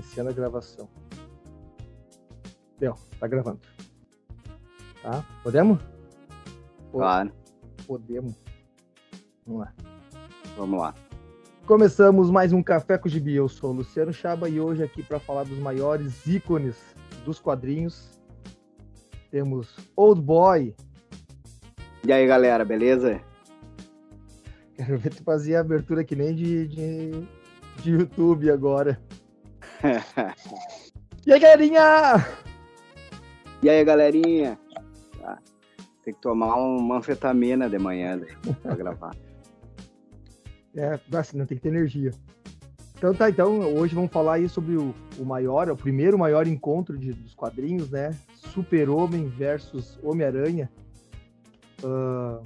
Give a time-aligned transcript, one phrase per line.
[0.00, 0.88] Iniciando a gravação.
[2.78, 3.60] Deu, tá gravando.
[5.02, 5.22] Tá?
[5.42, 5.78] Podemos?
[6.90, 7.30] Claro.
[7.86, 8.34] Podemos.
[9.44, 9.74] Vamos lá.
[10.56, 10.94] Vamos lá.
[11.66, 13.34] Começamos mais um Café com Gibi.
[13.34, 16.78] Eu sou o Luciano Chaba e hoje aqui para falar dos maiores ícones
[17.26, 18.18] dos quadrinhos.
[19.30, 20.74] Temos Old Boy.
[22.06, 23.20] E aí, galera, beleza?
[24.76, 27.28] Quero ver tu fazer a abertura que nem de, de,
[27.82, 28.98] de YouTube agora.
[31.26, 32.26] e aí, galerinha?
[33.62, 34.58] E aí, galerinha?
[35.24, 35.38] Ah,
[36.04, 38.26] tem que tomar uma anfetamina de manhã né,
[38.62, 39.14] pra gravar.
[40.72, 42.12] É, assim, não tem que ter energia.
[42.96, 46.96] Então tá, então hoje vamos falar aí sobre o, o maior, o primeiro maior encontro
[46.96, 48.16] de, dos quadrinhos, né?
[48.36, 50.70] Super-Homem versus Homem-Aranha.
[51.82, 52.40] Uh,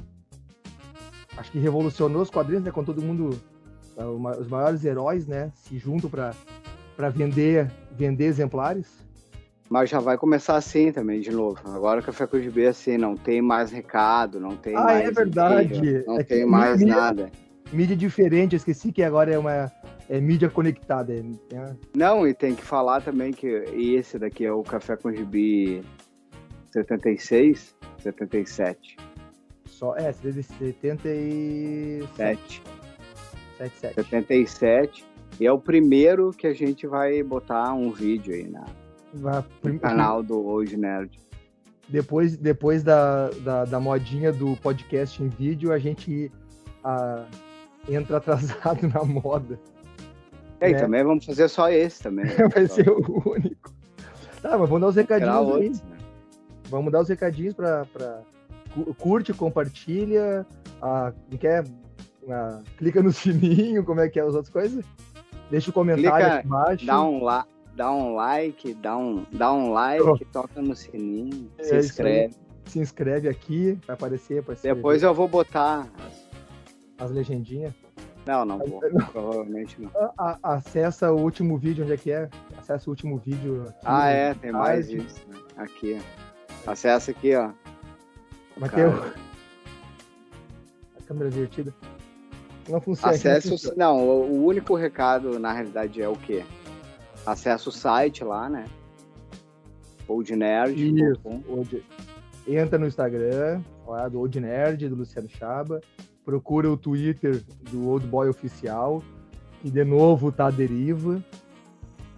[1.37, 2.71] acho que revolucionou os quadrinhos, né?
[2.71, 3.39] Quando todo mundo,
[3.99, 5.53] uh, os maiores heróis, né?
[5.55, 6.33] Se juntam para
[7.11, 9.05] vender, vender exemplares.
[9.69, 11.59] Mas já vai começar assim também, de novo.
[11.65, 15.09] Agora o Café com o GB, assim, não tem mais recado, não tem ah, mais...
[15.09, 16.05] é verdade.
[16.07, 17.31] não é tem mais mídia, nada.
[17.73, 19.73] Mídia diferente, eu esqueci que agora é uma
[20.09, 21.15] é mídia conectada.
[21.15, 21.75] É...
[21.95, 25.83] Não, e tem que falar também que esse daqui é o Café com Gibi
[26.73, 28.97] 76, 77.
[29.67, 32.09] Só, é, 77.
[32.17, 32.63] 7.
[33.59, 33.95] 77.
[33.95, 35.14] 77.
[35.41, 38.65] E é o primeiro que a gente vai botar um vídeo aí na,
[39.63, 41.19] no canal do Hoje Nerd.
[41.89, 46.33] Depois, depois da, da, da, modinha do podcast em vídeo, a gente
[46.83, 47.27] a,
[47.89, 49.59] entra atrasado na moda.
[50.61, 50.79] É, né?
[50.79, 52.25] e também vamos fazer só esse também.
[52.25, 52.49] Né?
[52.55, 53.75] Vai ser o único.
[54.41, 55.45] Tá, mas vamos dar os recadinhos aí.
[55.45, 55.97] Outros, né?
[56.71, 58.23] Vamos dar os recadinhos para pra...
[58.99, 60.47] curte, compartilha,
[60.81, 61.65] a, quer,
[62.31, 64.85] a, clica no sininho, como é que é as outras coisas?
[65.55, 66.85] Deixa o comentário clica, aqui embaixo.
[66.85, 70.19] Dá um, la, dá um like, dá um, dá um like, oh.
[70.33, 72.35] toca no sininho, é, se inscreve.
[72.65, 74.41] Se inscreve aqui, vai aparecer.
[74.41, 75.87] aparecer Depois eu vou botar
[76.99, 77.73] as, as legendinhas.
[78.27, 78.81] Não, não vou.
[79.13, 79.93] Provavelmente não.
[80.19, 82.29] A, a, acessa o último vídeo, onde é que é?
[82.59, 83.79] Acessa o último vídeo aqui.
[83.85, 85.25] Ah, é, tem mais isso.
[85.29, 85.39] Né?
[85.57, 86.01] Aqui.
[86.67, 87.53] Acessa aqui, ó.
[88.57, 88.93] Mateus.
[90.99, 91.73] A câmera invertida.
[92.69, 93.15] Não funciona.
[93.15, 93.77] Acesse não, funciona.
[93.77, 96.45] não, o único recado, na realidade, é o quê?
[97.27, 98.65] Acesse o site lá, né?
[100.07, 100.95] Old Nerd.
[101.49, 101.85] Old...
[102.47, 105.81] Entra no Instagram, lá do Old Nerd, do Luciano Chaba
[106.25, 109.03] procura o Twitter do Old Boy Oficial,
[109.61, 111.23] que de novo tá à deriva.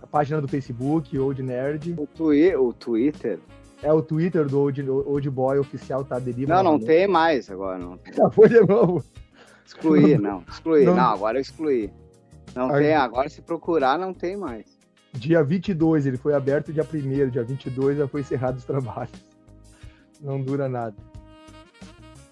[0.00, 1.94] A página do Facebook, Old Nerd.
[1.98, 3.38] O, twi o Twitter?
[3.82, 6.54] É, o Twitter do Old, Old Boy Oficial tá à deriva.
[6.54, 7.78] Não, não tem mais agora.
[7.78, 7.98] Não.
[8.14, 9.04] Já foi de novo.
[9.66, 10.44] Excluir, não.
[10.48, 10.86] Excluir.
[10.86, 11.92] Não, não agora eu excluí.
[12.54, 14.76] Não tem, agora se procurar não tem mais.
[15.12, 19.12] Dia 22, ele foi aberto dia 1 dia 22 já foi encerrado os trabalhos.
[20.20, 20.94] Não dura nada.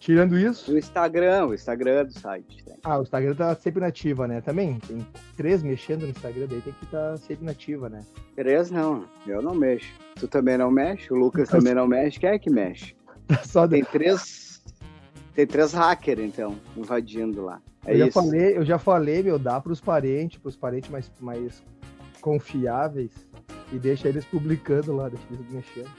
[0.05, 0.73] Tirando isso.
[0.73, 2.63] O Instagram, o Instagram do site.
[2.67, 2.77] Né?
[2.85, 4.43] Ah, o Instagram tá sempre nativa, né?
[4.43, 8.01] Também tem três mexendo no Instagram, daí tem que estar tá sempre nativa, né?
[8.37, 9.91] Três não, eu não mexo.
[10.17, 12.21] Tu também não mexe, o Lucas também não mexe.
[12.21, 12.95] Quem é que mexe?
[13.45, 14.44] Só tem três.
[15.35, 17.61] Tem três hackers, então, invadindo lá.
[17.85, 18.23] É eu, já isso.
[18.23, 21.63] falei, eu já falei, meu, dá pros parentes, pros parentes mais, mais
[22.21, 23.11] confiáveis
[23.73, 25.91] e deixa eles publicando lá, deixa eles mexendo.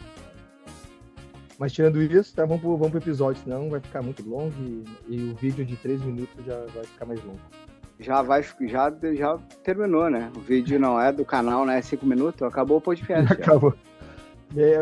[1.60, 4.86] Mas tirando isso, tá, vamos, pro, vamos pro episódio, senão vai ficar muito longo e,
[5.08, 7.40] e, o vídeo de 3 minutos já vai ficar mais longo.
[8.00, 10.30] Já vai, já, já terminou, né?
[10.36, 11.82] O vídeo não é do canal, né?
[11.82, 13.26] 5 minutos, acabou o podcast.
[13.26, 13.74] Já acabou.
[14.58, 14.82] É,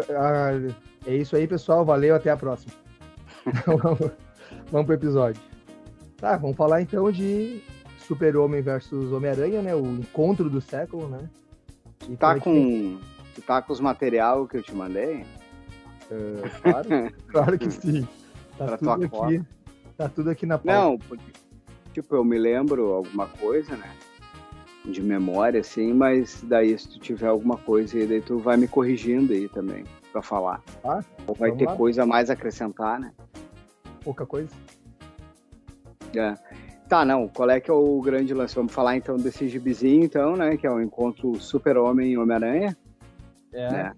[1.05, 1.85] é, isso aí, pessoal.
[1.85, 2.73] Valeu, até a próxima.
[4.71, 5.41] vamos, pro episódio.
[6.17, 7.61] Tá, vamos falar então de
[7.99, 9.75] Super-Homem versus Homem-Aranha, né?
[9.75, 11.29] O encontro do século, né?
[12.09, 12.99] E tá com.
[13.35, 15.25] Tu tá com os material que eu te mandei?
[16.11, 16.87] Uh, claro,
[17.27, 18.07] claro que sim.
[18.55, 19.09] Tá tudo aqui.
[19.09, 19.47] Cota.
[19.97, 20.79] Tá tudo aqui na pauta.
[20.79, 21.31] Não, porque,
[21.91, 23.89] tipo, eu me lembro alguma coisa, né?
[24.85, 28.67] De memória, assim, mas daí se tu tiver alguma coisa aí, daí tu vai me
[28.67, 30.61] corrigindo aí também, pra falar.
[30.83, 31.75] Ah, Ou vai ter lá.
[31.75, 33.11] coisa a mais a acrescentar, né?
[34.03, 34.49] Pouca coisa.
[36.15, 36.35] É.
[36.87, 38.55] Tá, não, qual é que é o grande lance?
[38.55, 40.57] Vamos falar então desse gibizinho, então, né?
[40.57, 42.77] Que é o encontro Super-Homem e Homem-Aranha.
[43.51, 43.71] É.
[43.71, 43.93] Né?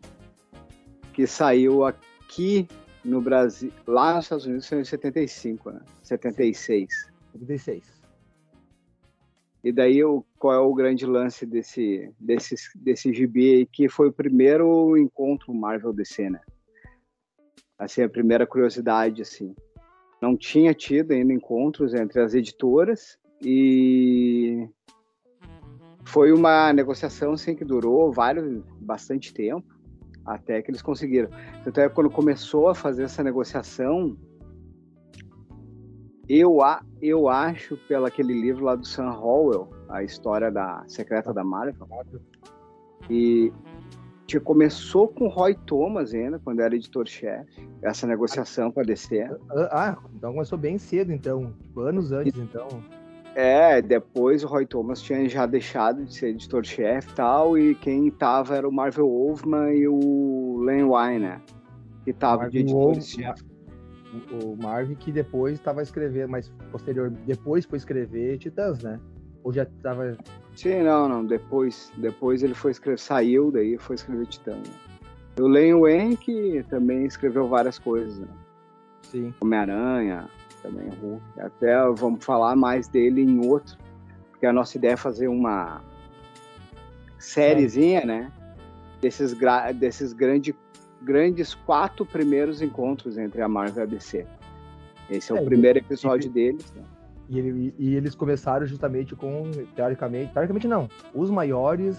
[1.16, 2.68] que saiu aqui
[3.02, 5.80] no Brasil, lá nos Estados Unidos foi em 75, né?
[6.02, 7.10] 76.
[7.32, 8.04] 76.
[9.64, 14.10] E daí, o, qual é o grande lance desse, desse, desse gibi aí, que foi
[14.10, 16.42] o primeiro encontro Marvel DC, né?
[17.80, 19.56] Assim, a primeira curiosidade, assim.
[20.22, 24.68] Não tinha tido ainda encontros entre as editoras e
[26.06, 29.68] foi uma negociação assim, que durou vários, bastante tempo,
[30.26, 31.30] até que eles conseguiram.
[31.66, 34.18] Então, é quando começou a fazer essa negociação,
[36.28, 36.60] eu,
[37.02, 41.88] eu acho, pelo aquele livro lá do Sam Howell, a história da secreta da Marvel,
[43.10, 43.52] e
[44.28, 49.22] que começou com Roy Thomas ainda, quando era editor-chefe, essa negociação com a DC.
[49.22, 52.68] Ah, ah, então começou bem cedo, então, anos antes, então.
[53.36, 58.10] É, depois o Roy Thomas tinha já deixado de ser editor-chefe e tal, e quem
[58.10, 61.42] tava era o Marvel Wolfman e o Len Wein, né?
[62.04, 63.44] Que tava de editor-chefe.
[64.42, 69.00] O Marvel que depois estava escrevendo, mas posterior, depois foi escrever Titãs, né?
[69.44, 70.18] Ou já tava
[70.56, 71.26] Sim, não, não.
[71.26, 74.56] Depois, depois ele foi escrever, saiu, daí foi escrever Titã.
[74.56, 74.64] Né?
[75.40, 78.28] O Len Wen que também escreveu várias coisas, né?
[79.04, 79.34] Sim.
[79.42, 80.30] Homem-Aranha,
[80.62, 81.24] também Hulk.
[81.40, 83.78] Até vamos falar mais dele em outro,
[84.32, 85.82] porque a nossa ideia é fazer uma
[87.20, 88.32] sériezinha, né?
[89.02, 89.36] Desses,
[89.76, 90.56] desses grande,
[91.02, 94.26] grandes quatro primeiros encontros entre a Marvel e a DC.
[95.10, 96.84] Esse é, é o primeiro episódio deles, né?
[97.28, 101.98] E, ele, e, eles começaram justamente com, teoricamente, teoricamente não, os maiores,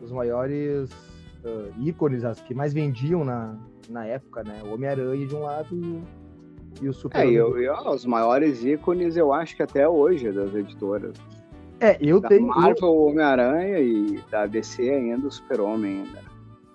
[0.00, 0.90] os maiores
[1.44, 3.54] uh, ícones, as que mais vendiam na,
[3.88, 4.62] na época, né?
[4.64, 6.02] O Homem-Aranha de um lado e,
[6.82, 7.18] e o Super.
[7.18, 11.14] É, eu, eu, os maiores ícones eu acho que até hoje das editoras.
[11.80, 12.46] É, eu da tenho.
[12.46, 16.22] Marvel, o Homem-Aranha e da DC ainda o Super-Homem ainda.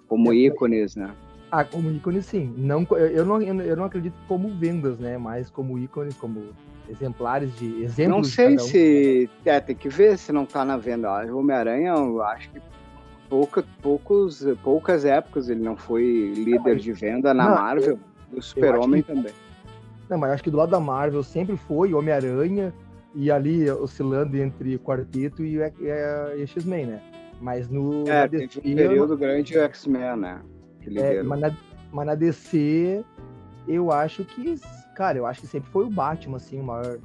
[0.07, 1.11] Como é, ícones, né?
[1.51, 2.53] Ah, como ícones sim.
[2.57, 5.17] Não, eu, não, eu não acredito como vendas, né?
[5.17, 6.49] Mas como ícones, como
[6.89, 8.15] exemplares de exemplos.
[8.15, 8.59] Não sei um.
[8.59, 9.30] se.
[9.45, 11.25] É, tem que ver se não tá na venda.
[11.25, 12.62] O Homem-Aranha, eu acho que
[13.30, 18.00] pouca, poucos, poucas épocas ele não foi líder de venda na não, Marvel.
[18.31, 19.33] Eu, o Super-Homem também.
[20.09, 22.74] Não, mas acho que do lado da Marvel sempre foi Homem-Aranha
[23.13, 27.01] e ali oscilando entre Quarteto e, e, e X-Men, né?
[27.39, 28.07] Mas no.
[28.07, 30.42] É, DC, um período grande o X-Men, né?
[30.95, 31.57] É, mas, na,
[31.92, 33.03] mas na DC,
[33.68, 34.56] eu acho que
[34.99, 36.99] Cara, eu acho que sempre foi o Batman, assim, o maior.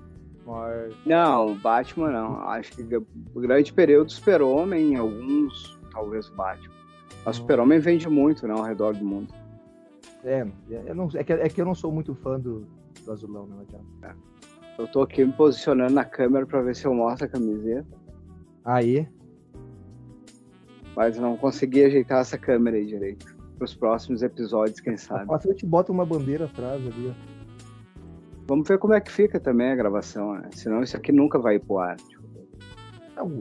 [0.44, 0.90] maior...
[1.06, 2.40] Não, o Batman não.
[2.40, 6.74] Acho que o grande período Super-Homem, alguns, talvez o Batman.
[7.24, 9.32] Mas o Super-Homem vende muito, né, ao redor do mundo.
[10.24, 12.66] É, eu não, é, que, é que eu não sou muito fã do,
[13.04, 13.86] do azulão, não adianta.
[14.02, 14.12] É.
[14.76, 17.96] Eu tô aqui me posicionando na câmera pra ver se eu mostro a camiseta.
[18.64, 19.08] Aí.
[20.96, 23.36] Mas não consegui ajeitar essa câmera aí direito.
[23.56, 25.26] Pros próximos episódios, quem sabe.
[25.26, 27.33] Passa eu te bota uma bandeira atrás ali, ó.
[28.46, 30.50] Vamos ver como é que fica também a gravação, né?
[30.52, 31.96] Senão isso aqui nunca vai ir pro ar.
[31.96, 32.24] Tipo.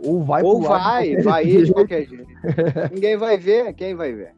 [0.06, 2.28] Ou vai Ou vai, vai ir de qualquer jeito.
[2.94, 4.34] Ninguém vai ver, quem vai ver?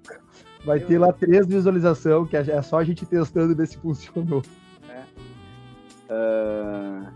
[0.64, 4.42] Vai ter lá três visualizações, que é só a gente testando ver se funcionou.
[4.90, 5.04] É.
[6.12, 7.08] Uh,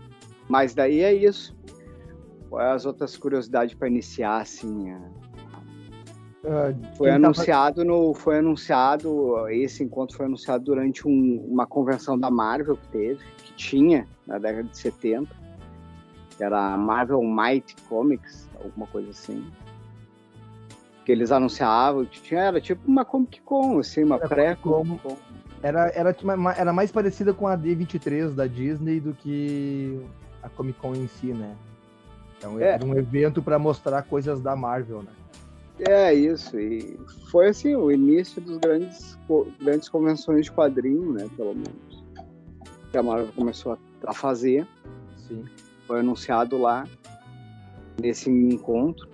[0.48, 1.56] mas daí é isso.
[2.48, 4.92] Quais as outras curiosidades para iniciar, assim?
[4.92, 7.88] Uh, foi anunciado tava...
[7.88, 13.20] no, foi anunciado esse encontro foi anunciado durante um, uma convenção da Marvel que teve
[13.60, 15.28] tinha na década de 70,
[16.36, 19.46] que era a Marvel Might Comics, alguma coisa assim.
[21.04, 25.16] Que eles anunciavam, tinha, era tipo uma Comic Con, assim, uma pré-Comic Con.
[25.62, 26.16] Era, era,
[26.56, 30.00] era mais parecida com a D23 da Disney do que
[30.42, 31.54] a Comic Con em si, né?
[32.38, 32.70] Então é.
[32.70, 35.12] era um evento para mostrar coisas da Marvel, né?
[35.86, 36.98] É isso, e
[37.30, 39.18] foi assim o início dos grandes,
[39.58, 41.89] grandes convenções de quadrinho, né, pelo menos
[42.90, 44.66] que a Marvel começou a, fazer.
[45.16, 45.44] Sim.
[45.86, 46.86] Foi anunciado lá
[48.00, 49.08] nesse encontro.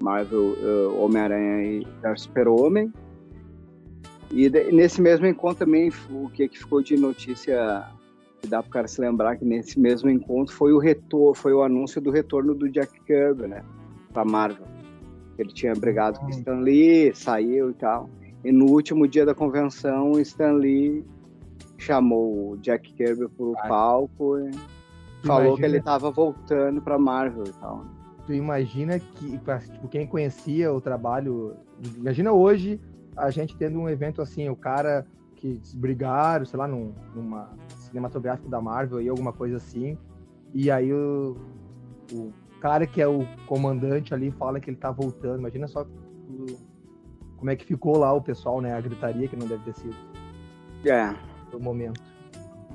[0.00, 2.92] Marvel, uh, Homem-Aranha e Super-Homem.
[4.30, 7.86] E de, nesse mesmo encontro também, o que, que ficou de notícia
[8.40, 11.52] que dá para o cara se lembrar que nesse mesmo encontro foi o retorno, foi
[11.52, 13.64] o anúncio do retorno do Jack Kirby, né,
[14.12, 14.66] para Marvel.
[15.38, 16.30] Ele tinha brigado com ah.
[16.30, 18.10] Stan Lee, saiu e tal.
[18.44, 21.04] E no último dia da convenção, Stan Lee
[21.78, 23.68] chamou o Jack Kirby pro Ai.
[23.68, 24.50] palco e
[25.24, 25.56] falou imagina...
[25.56, 27.86] que ele tava voltando pra Marvel e tal.
[28.26, 29.38] Tu imagina que,
[29.72, 31.56] tipo, quem conhecia o trabalho.
[31.96, 32.78] Imagina hoje
[33.16, 35.06] a gente tendo um evento assim, o cara
[35.36, 39.96] que brigaram, sei lá, num, numa cinematográfica da Marvel e alguma coisa assim.
[40.52, 41.36] E aí o,
[42.12, 45.38] o cara que é o comandante ali fala que ele tá voltando.
[45.38, 45.86] Imagina só
[47.36, 48.74] como é que ficou lá o pessoal, né?
[48.74, 49.96] A gritaria que não deve ter sido.
[50.84, 52.00] É do momento.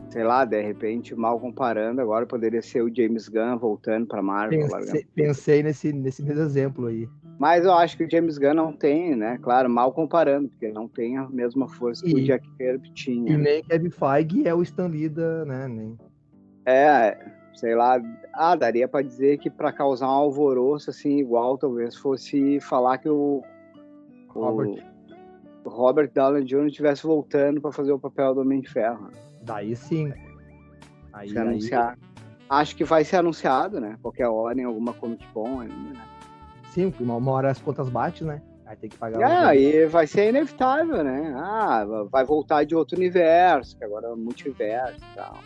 [0.10, 4.68] Sei lá, de repente, mal comparando, agora poderia ser o James Gunn voltando para Marvel.
[4.70, 7.10] Pensei, pensei, nesse, nesse mesmo exemplo aí.
[7.40, 9.40] Mas eu acho que o James Gunn não tem, né?
[9.42, 13.34] Claro, mal comparando, porque não tem a mesma força e, que o Jack Kirby tinha.
[13.34, 15.68] E nem Kevin Feige é o Stan Lee da, né?
[15.68, 15.98] Nem...
[16.66, 17.18] É,
[17.56, 18.00] sei lá,
[18.34, 23.10] ah, daria para dizer que para causar um alvoroço assim igual talvez fosse falar que
[23.10, 23.44] o
[24.36, 24.84] o Robert
[26.14, 26.68] Downey Jr.
[26.68, 29.10] estivesse voltando para fazer o papel do Homem de Ferro.
[29.42, 30.12] Daí sim.
[31.12, 31.98] Aí, Se anunciar.
[32.00, 32.14] Aí...
[32.50, 33.98] Acho que vai ser anunciado, né?
[34.02, 36.02] Qualquer hora em alguma Comic Con ainda, né?
[36.72, 38.42] Sim, uma, uma hora as contas batem, né?
[38.66, 39.22] Aí tem que pagar.
[39.22, 41.34] É, aí vai ser inevitável, né?
[41.36, 45.38] Ah, vai voltar de outro universo, que agora é multiverso e tal.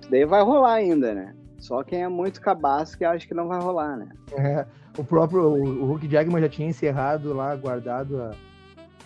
[0.00, 1.34] Isso daí vai rolar ainda, né?
[1.58, 4.08] Só quem é muito cabaço que acha que não vai rolar, né?
[4.32, 4.66] É,
[4.98, 8.32] o próprio o, Hulk Jackman já tinha encerrado lá, guardado a,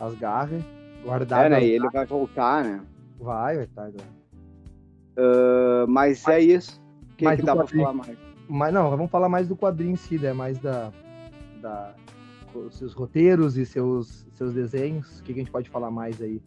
[0.00, 0.62] as garras.
[1.05, 1.64] Guardado é, né?
[1.64, 2.81] E ele vai voltar, né?
[3.19, 3.88] Vai, vai estar.
[3.88, 6.81] Uh, mas, mas, é isso.
[7.12, 8.19] O que, que dá quadrinho, pra falar mais?
[8.49, 10.33] Mas não, vamos falar mais do quadrinho em si, né?
[10.33, 10.93] Mais da,
[11.61, 11.95] da
[12.71, 15.21] seus roteiros e seus, seus desenhos.
[15.21, 16.40] O que, que a gente pode falar mais aí?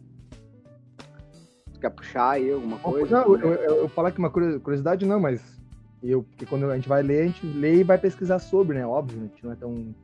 [1.79, 3.21] Quer puxar aí alguma coisa?
[3.21, 5.59] Não, eu, eu, eu falar aqui uma curiosidade, não, mas
[6.03, 8.85] eu, porque quando a gente vai ler, a gente lê e vai pesquisar sobre, né?
[8.85, 9.95] Óbvio, a gente não é tão,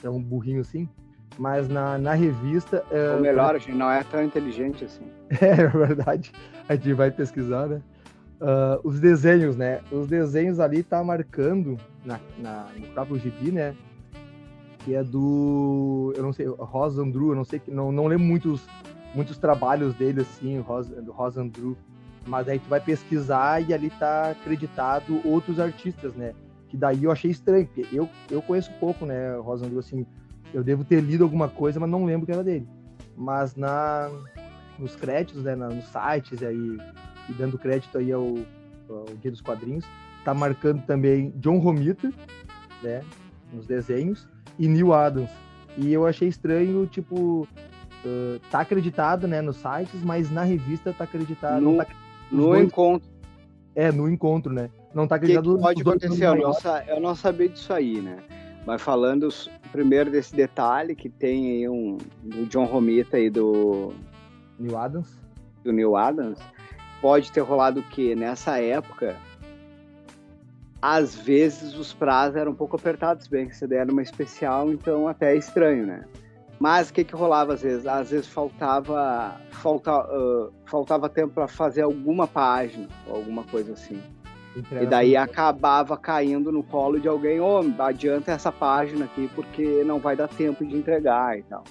[0.00, 0.88] tão burrinho assim.
[1.38, 2.84] Mas na, na revista.
[3.14, 5.04] Ou melhor, a gente não é tão inteligente assim.
[5.40, 6.32] É, é verdade.
[6.68, 7.82] A gente vai pesquisar, né?
[8.40, 9.80] Uh, os desenhos, né?
[9.90, 13.74] Os desenhos ali tá marcando na, na, no próprio gibi, né?
[14.80, 16.12] Que é do.
[16.16, 18.66] Eu não sei, Rosa Andrew, eu não sei, não, não lembro muitos,
[19.14, 21.76] muitos trabalhos dele, assim, Rosa, do Rosa Andrew.
[22.26, 26.32] Mas aí tu vai pesquisar e ali tá acreditado outros artistas, né?
[26.68, 30.06] Que daí eu achei estranho, porque eu, eu conheço pouco, né, Rosa Andrew, assim,
[30.54, 32.66] eu devo ter lido alguma coisa, mas não lembro que era dele.
[33.16, 34.10] Mas na
[34.78, 36.78] nos créditos, né, nos sites aí,
[37.28, 38.38] e dando crédito aí ao,
[38.88, 39.84] ao Dia dos Quadrinhos,
[40.24, 42.12] tá marcando também John Romita,
[42.82, 43.02] né,
[43.52, 44.26] nos desenhos,
[44.58, 45.30] e Neil Adams.
[45.76, 47.46] E eu achei estranho, tipo,
[48.04, 51.60] uh, tá acreditado, né, nos sites, mas na revista tá acreditado.
[51.60, 51.86] No, tá,
[52.30, 53.08] no dois, encontro.
[53.74, 54.70] É, no encontro, né?
[54.94, 55.56] Não tá acreditado.
[55.56, 56.26] Que pode acontecer?
[56.26, 56.54] Eu não,
[56.86, 58.18] eu não sabia disso aí, né?
[58.66, 59.28] Mas falando
[59.70, 63.92] primeiro desse detalhe que tem aí um do John Romita e do
[64.58, 65.18] Neil Adams.
[65.62, 66.38] Do Neil Adams,
[67.00, 68.14] pode ter rolado o quê?
[68.14, 69.16] Nessa época,
[70.80, 75.08] às vezes os prazos eram um pouco apertados, bem que você der uma especial, então
[75.08, 76.04] até é estranho, né?
[76.58, 77.86] Mas o que que rolava às vezes?
[77.86, 84.00] Às vezes faltava falta, uh, faltava tempo para fazer alguma página, ou alguma coisa assim.
[84.56, 89.82] E daí acabava caindo no colo de alguém, ô, oh, adianta essa página aqui porque
[89.84, 91.64] não vai dar tempo de entregar e tal.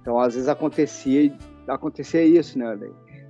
[0.00, 1.32] Então, às vezes acontecia,
[1.68, 2.78] acontecia isso, né?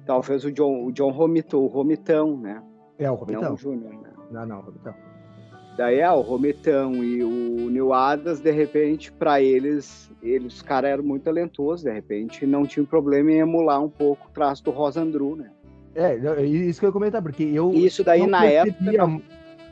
[0.07, 2.63] Talvez o John, o John Romito, o Romitão, né?
[2.99, 3.43] É, o Romitão.
[3.43, 4.11] Não o Júnior, né?
[4.31, 4.95] Não, não, o Romitão.
[5.77, 10.91] Daí é, o Romitão e o Neil Adams, de repente, para eles, eles, os caras
[10.91, 14.71] eram muito talentosos, de repente, não tinha problema em emular um pouco o traço do
[14.71, 15.51] Rosandru, né?
[15.97, 17.73] É, é, isso que eu ia comentar, porque eu.
[17.73, 19.23] Isso daí na percebia, época.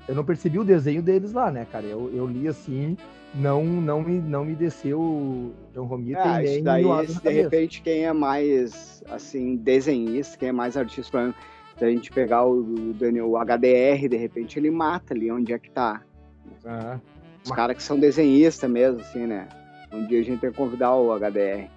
[0.08, 1.84] Eu não percebi o desenho deles lá, né, cara?
[1.86, 2.96] Eu, eu li assim,
[3.34, 7.22] não, não, me, não me desceu o John Romita ah, e nem isso daí, esse,
[7.22, 11.34] de repente, quem é mais, assim, desenhista, quem é mais artista, pra mim,
[11.78, 12.62] se a gente pegar o,
[12.94, 16.02] Daniel, o HDR, de repente, ele mata ali onde é que tá.
[16.64, 17.00] Uhum.
[17.42, 19.48] Os caras que são desenhistas mesmo, assim, né?
[19.92, 21.73] Um dia a gente tem que convidar o HDR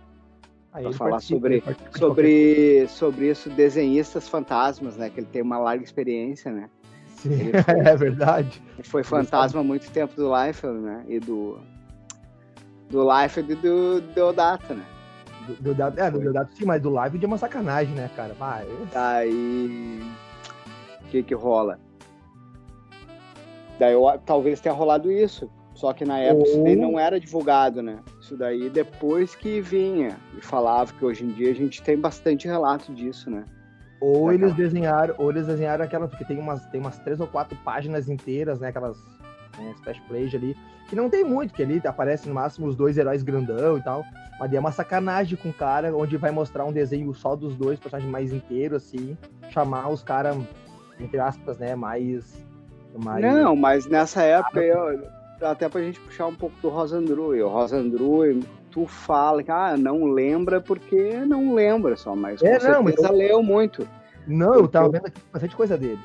[0.82, 1.64] para falar sobre,
[1.98, 5.10] sobre, sobre isso, desenhistas fantasmas, né?
[5.10, 6.70] Que ele tem uma larga experiência, né?
[7.18, 8.62] Sim, foi, é verdade.
[8.84, 11.06] Foi fantasma há muito tempo do Liefeld, né?
[11.08, 11.60] E do
[12.90, 14.86] do Liefeld e do Deodato, né?
[15.48, 18.34] Do, Deodato, é, do Deodato sim, mas do Liefeld é uma sacanagem, né, cara?
[18.34, 18.66] Vai.
[18.94, 20.02] Daí
[21.02, 21.80] o que que rola?
[23.80, 25.50] Daí eu, talvez tenha rolado isso.
[25.78, 28.00] Só que na época isso daí não era divulgado, né?
[28.20, 32.48] Isso daí depois que vinha e falava que hoje em dia a gente tem bastante
[32.48, 33.46] relato disso, né?
[34.02, 37.56] Ou eles desenharam, ou eles desenharam aquelas, porque tem umas, tem umas três ou quatro
[37.64, 38.70] páginas inteiras, né?
[38.70, 38.98] Aquelas
[39.60, 40.58] né, splash page ali,
[40.90, 44.04] que não tem muito, que ali aparece no máximo os dois heróis grandão e tal.
[44.40, 47.80] Mas é uma sacanagem com o cara, onde vai mostrar um desenho só dos dois
[47.80, 49.16] personagens mais inteiros, assim,
[49.52, 50.36] chamar os caras,
[51.00, 52.44] entre aspas, né, mais,
[53.04, 53.24] mais.
[53.24, 57.36] Não, mas nessa época eu, até pra gente puxar um pouco do Rosandru.
[57.36, 58.40] E o Rosandru,
[58.72, 63.14] tu fala que ah, não lembra porque não lembra só, mas é, não, certeza eu...
[63.14, 63.88] leu muito.
[64.26, 66.00] Não, eu tava vendo aqui bastante coisa dele.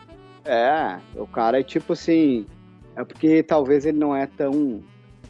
[0.44, 2.46] É, o cara é tipo assim.
[2.94, 4.82] É porque talvez ele não é tão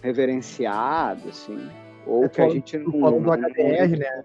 [0.03, 1.59] reverenciado, assim.
[2.07, 3.01] Ou é, que a gente não.
[3.01, 4.25] Falando do HDR, né?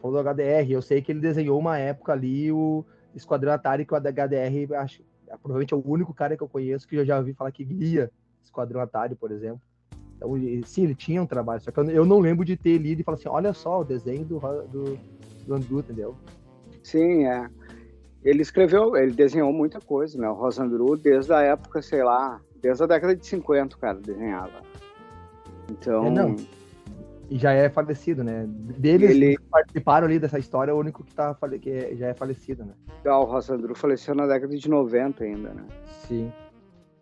[0.00, 3.94] Falando do HDR, eu sei que ele desenhou uma época ali o Esquadrão Atari, que
[3.94, 5.02] o HDR, acho,
[5.40, 8.10] provavelmente é o único cara que eu conheço que eu já ouvi falar que lia
[8.44, 9.60] Esquadrão Atari, por exemplo.
[10.16, 10.34] Então,
[10.64, 13.16] sim, ele tinha um trabalho, só que eu não lembro de ter lido e falar
[13.16, 14.98] assim, olha só o desenho do, do,
[15.46, 16.16] do Andu, entendeu?
[16.82, 17.48] Sim, é.
[18.22, 20.28] ele escreveu, ele desenhou muita coisa, né?
[20.28, 24.62] O Rosandru, desde a época, sei lá, desde a década de 50, cara, desenhava.
[25.70, 26.06] Então.
[26.06, 26.36] É, não.
[27.30, 28.44] E já é falecido, né?
[28.46, 29.36] Deles ele...
[29.36, 32.74] que participaram ali dessa história, o único que, tá, que é, já é falecido, né?
[33.04, 35.64] Ah, o Rosandru faleceu na década de 90 ainda, né?
[36.06, 36.30] Sim.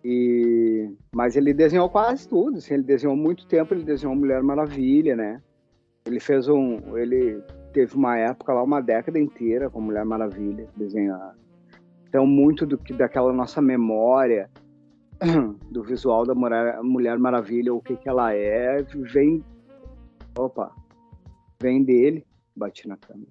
[0.04, 0.90] E...
[1.14, 5.40] Mas ele desenhou quase tudo, assim, ele desenhou muito tempo, ele desenhou Mulher Maravilha, né?
[6.04, 6.96] Ele fez um.
[6.96, 7.40] Ele
[7.72, 11.40] teve uma época lá, uma década inteira com Mulher Maravilha desenhando.
[12.08, 14.50] Então, muito do que daquela nossa memória
[15.70, 19.44] do visual da Mulher Maravilha, o que, que ela é, vem.
[20.36, 20.74] Opa!
[21.60, 22.26] Vem dele.
[22.54, 23.30] Bati na câmera.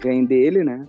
[0.00, 0.88] Vem dele, né?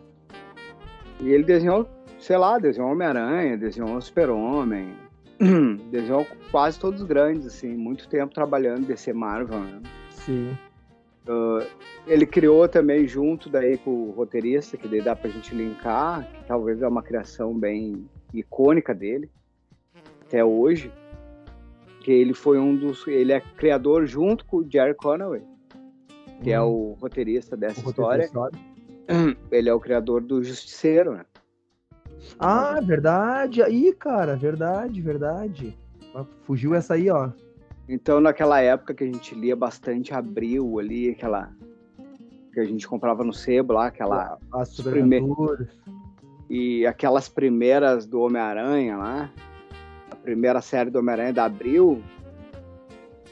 [1.20, 1.88] E ele desenhou,
[2.20, 4.96] sei lá, desenhou Homem-Aranha, desenhou Super-Homem,
[5.92, 9.82] desenhou quase todos os grandes, assim, muito tempo trabalhando DC Marvel, né?
[10.10, 10.58] Sim.
[11.28, 11.66] Uh,
[12.06, 16.46] ele criou também junto daí com o roteirista, que daí dá pra gente linkar, que
[16.46, 19.30] talvez é uma criação bem icônica dele,
[20.22, 20.92] até hoje,
[22.02, 25.42] que ele foi um dos, ele é criador junto com o Jerry Conway,
[26.42, 26.54] que hum.
[26.54, 28.24] é o roteirista dessa o história.
[28.24, 28.58] história.
[29.50, 31.26] Ele é o criador do Justiceiro, né?
[32.40, 33.62] Ah, verdade.
[33.62, 35.78] Aí, cara, verdade, verdade.
[36.44, 37.30] Fugiu essa aí, ó.
[37.88, 41.52] Então, naquela época que a gente lia bastante Abril ali, aquela
[42.54, 45.68] que a gente comprava no sebo lá, aquela as primeiras
[46.50, 49.32] e aquelas primeiras do Homem-Aranha lá,
[50.10, 52.02] a primeira série do Homem-Aranha da Abril,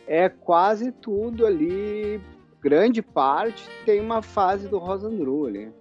[0.07, 2.21] é quase tudo ali,
[2.61, 5.71] grande parte tem uma fase do Rosandru ali.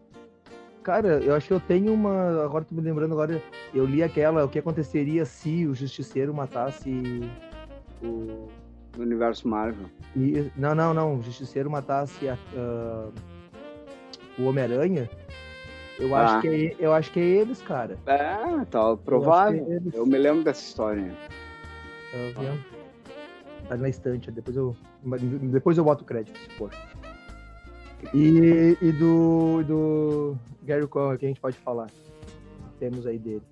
[0.85, 2.45] Cara, eu acho que eu tenho uma.
[2.45, 3.43] Agora tô me lembrando agora.
[3.75, 4.45] Eu li aquela.
[4.45, 7.29] O que aconteceria se o Justiceiro matasse
[8.03, 8.49] o
[8.97, 9.87] do universo Marvel.
[10.17, 11.19] E, não, não, não.
[11.19, 13.13] O Justiceiro matasse a, uh,
[14.39, 15.09] o Homem-Aranha.
[15.99, 16.25] Eu, ah.
[16.25, 17.99] acho que é, eu acho que é eles, cara.
[18.07, 19.67] É, tá provável.
[19.69, 21.13] Eu, é eu me lembro dessa história.
[22.13, 22.65] Tá vendo?
[23.69, 24.77] Tá na estante, depois eu,
[25.51, 26.71] depois eu boto o crédito, se for.
[28.13, 31.89] E, e do, do Gary Cohen, que a gente pode falar?
[32.79, 33.43] Temos aí dele.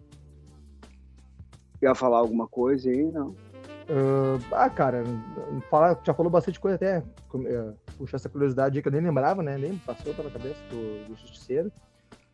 [1.81, 3.11] Quer falar alguma coisa aí?
[3.11, 3.29] Não.
[3.29, 5.03] Uh, ah, cara,
[5.69, 7.03] fala, já falou bastante coisa até.
[7.35, 9.59] Uh, puxar essa curiosidade que eu nem lembrava, né?
[9.59, 11.73] Nem passou pela cabeça do, do Justiceiro.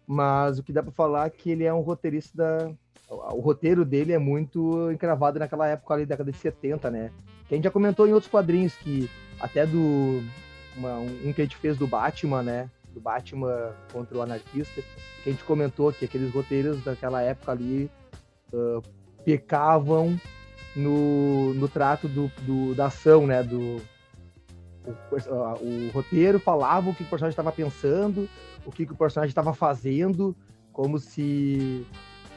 [0.06, 2.70] Mas o que dá pra falar é que ele é um roteirista da.
[3.34, 7.10] O roteiro dele é muito encravado naquela época ali, década de 70, né?
[7.46, 9.08] Que a gente já comentou em outros quadrinhos que
[9.40, 10.22] até do.
[10.78, 12.70] Uma, um que a gente fez do Batman, né?
[12.94, 14.80] Do Batman contra o anarquista,
[15.22, 17.90] que a gente comentou que aqueles roteiros daquela época ali
[18.52, 18.82] uh,
[19.24, 20.18] pecavam
[20.76, 23.42] no, no trato do, do, da ação, né?
[23.42, 23.82] Do,
[24.88, 28.28] o, o, roteiro falava o que o personagem estava pensando,
[28.64, 30.34] o que, que o personagem estava fazendo,
[30.72, 31.86] como se,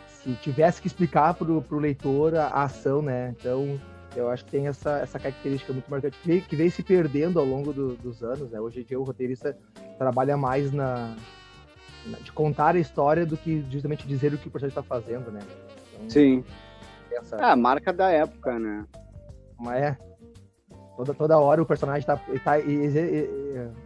[0.07, 3.33] se tivesse que explicar para o leitor a, a, ação, né?
[3.39, 3.79] Então,
[4.15, 7.39] eu acho que tem essa, essa característica muito marcante que vem, que vem se perdendo
[7.39, 8.59] ao longo do, dos anos, né?
[8.59, 9.57] Hoje em dia o roteirista
[9.97, 11.15] trabalha mais na,
[12.05, 15.31] na, de contar a história do que justamente dizer o que o personagem está fazendo,
[15.31, 15.39] né?
[15.95, 16.43] Então, Sim.
[17.11, 17.37] Essa...
[17.37, 18.85] É, a marca da época, né?
[19.59, 19.97] Mas é.
[20.95, 22.57] Toda, toda hora o personagem está tá,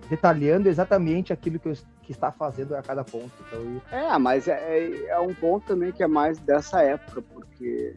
[0.10, 3.32] detalhando exatamente aquilo que, que está fazendo a cada ponto.
[3.48, 7.96] Então, É, mas é, é, é um ponto também que é mais dessa época, porque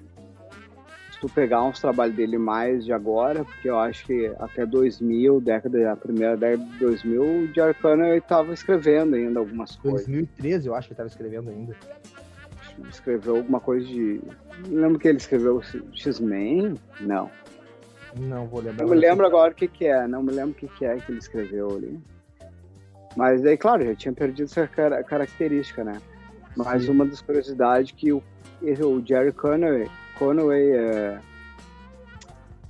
[1.19, 5.41] se tu pegar uns trabalhos dele mais de agora, porque eu acho que até 2000,
[5.41, 7.75] década, a primeira década de 2000, o Jerry
[8.17, 10.07] estava escrevendo ainda algumas 2013, coisas.
[10.07, 11.77] 2013 eu acho que ele estava escrevendo ainda
[12.89, 14.21] escreveu alguma coisa de.
[14.69, 15.61] Não lembro que ele escreveu
[15.93, 16.75] X-Men?
[17.01, 17.29] Não.
[18.19, 18.85] Não vou lembrar.
[18.85, 20.97] Não me lembro agora o que, que é, não me lembro o que, que é
[20.97, 22.01] que ele escreveu ali.
[23.17, 26.01] Mas aí, claro, já tinha perdido essa característica, né?
[26.57, 26.91] Mas Sim.
[26.91, 28.23] uma das curiosidades que o,
[28.63, 31.21] o Jerry Conway, Conway é,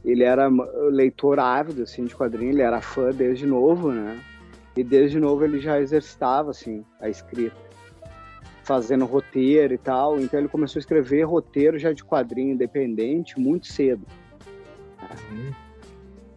[0.04, 0.48] ele era
[0.90, 4.18] leitor ávido assim, de quadrinhos, ele era fã desde novo, né?
[4.76, 7.68] E desde novo ele já exercitava assim, a escrita
[8.62, 10.20] fazendo roteiro e tal.
[10.20, 14.06] Então ele começou a escrever roteiro já de quadrinho independente muito cedo.
[15.30, 15.52] Uhum.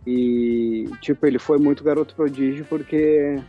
[0.08, 3.40] E, tipo, ele foi muito garoto prodígio porque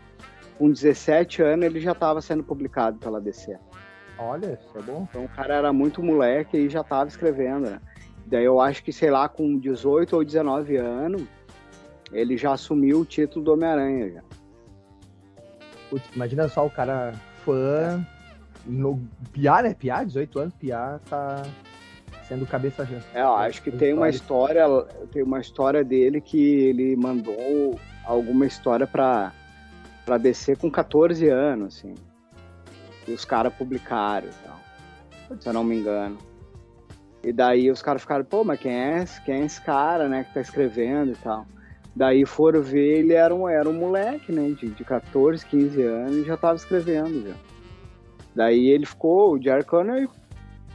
[0.59, 3.57] com 17 anos ele já estava sendo publicado pela DC.
[4.18, 5.07] Olha, isso é bom.
[5.09, 7.81] Então o cara era muito moleque e já estava escrevendo, né?
[8.27, 11.22] Daí eu acho que, sei lá, com 18 ou 19 anos,
[12.12, 14.22] ele já assumiu o título do Homem-Aranha.
[15.90, 17.12] Putz, imagina só o cara
[17.44, 18.07] fã,
[18.64, 19.01] no
[19.33, 19.75] Piá, né?
[19.75, 21.42] Piá, 18 anos, Piá tá
[22.29, 22.98] sendo cabeça já.
[23.14, 24.64] É, eu acho que tem uma história,
[25.11, 29.33] tem uma história dele que ele mandou alguma história para
[30.05, 31.94] para descer com 14 anos, assim.
[33.07, 36.19] E os caras publicaram e tal, se eu não me engano.
[37.25, 40.35] E daí os caras ficaram, pô, mas quem é, quem é esse cara, né, que
[40.35, 41.47] tá escrevendo e tal.
[41.95, 46.17] Daí foram ver, ele era um, era um moleque, né, de, de 14, 15 anos
[46.17, 47.35] e já tava escrevendo já.
[48.35, 50.09] Daí ele ficou, o Jerry Connor,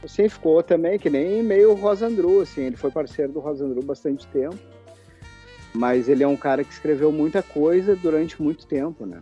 [0.02, 4.58] assim, ficou também, que nem meio Rosandru, assim, ele foi parceiro do Rosandru bastante tempo.
[5.74, 9.20] Mas ele é um cara que escreveu muita coisa durante muito tempo, né?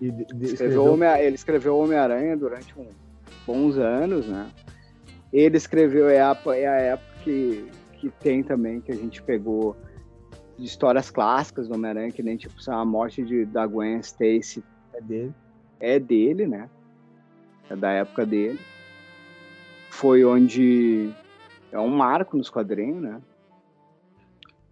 [0.00, 0.84] De, de, escreveu.
[0.84, 2.94] Homem, ele escreveu Homem-Aranha durante uns
[3.46, 4.50] bons anos, né?
[5.32, 9.76] Ele escreveu, é a, é a época que, que tem também, que a gente pegou
[10.58, 14.62] de histórias clássicas do Homem-Aranha, que nem tipo a morte de, da Gwen Stacy.
[14.94, 15.34] É dele.
[15.78, 16.70] É dele, né?
[17.68, 18.58] É da época dele.
[19.90, 21.10] Foi onde
[21.72, 23.20] é um marco nos quadrinhos, né?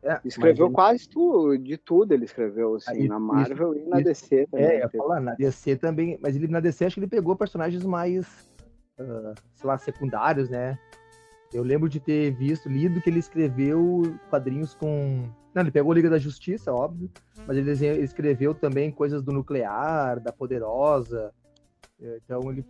[0.05, 0.75] É, escreveu ele...
[0.75, 4.47] quase tudo, de tudo ele escreveu, assim, Aí, na Marvel isso, e na isso, DC
[4.51, 4.67] também.
[4.67, 8.27] É, falar, na DC também, mas ele na DC acho que ele pegou personagens mais,
[9.01, 10.79] uh, sei lá, secundários, né?
[11.55, 15.23] Eu lembro de ter visto, lido que ele escreveu quadrinhos com.
[15.55, 17.11] Não, ele pegou Liga da Justiça, óbvio,
[17.47, 17.71] mas ele
[18.03, 21.33] escreveu também coisas do nuclear, da Poderosa.
[21.99, 22.67] Então ele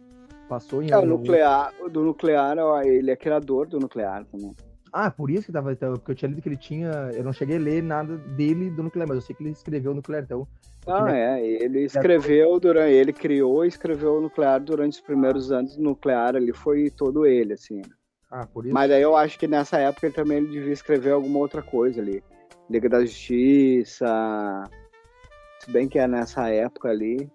[0.49, 0.93] passou em.
[0.93, 4.55] É, o nuclear, do nuclear, ele é criador do nuclear também.
[4.97, 5.73] Ah, por isso que tava.
[5.73, 7.11] Então, porque eu tinha lido que ele tinha.
[7.13, 9.91] Eu não cheguei a ler nada dele do nuclear, mas eu sei que ele escreveu
[9.91, 10.47] o nuclear, então.
[10.87, 11.45] Ah, é.
[11.45, 12.93] Ele escreveu durante.
[12.93, 17.27] Ele criou e escreveu o nuclear durante os primeiros anos do nuclear ali, foi todo
[17.27, 17.83] ele, assim.
[18.31, 18.73] Ah, por isso.
[18.73, 22.23] Mas aí eu acho que nessa época ele também devia escrever alguma outra coisa ali.
[22.71, 24.07] Liga da Justiça.
[25.59, 27.29] Se bem que é nessa época ali.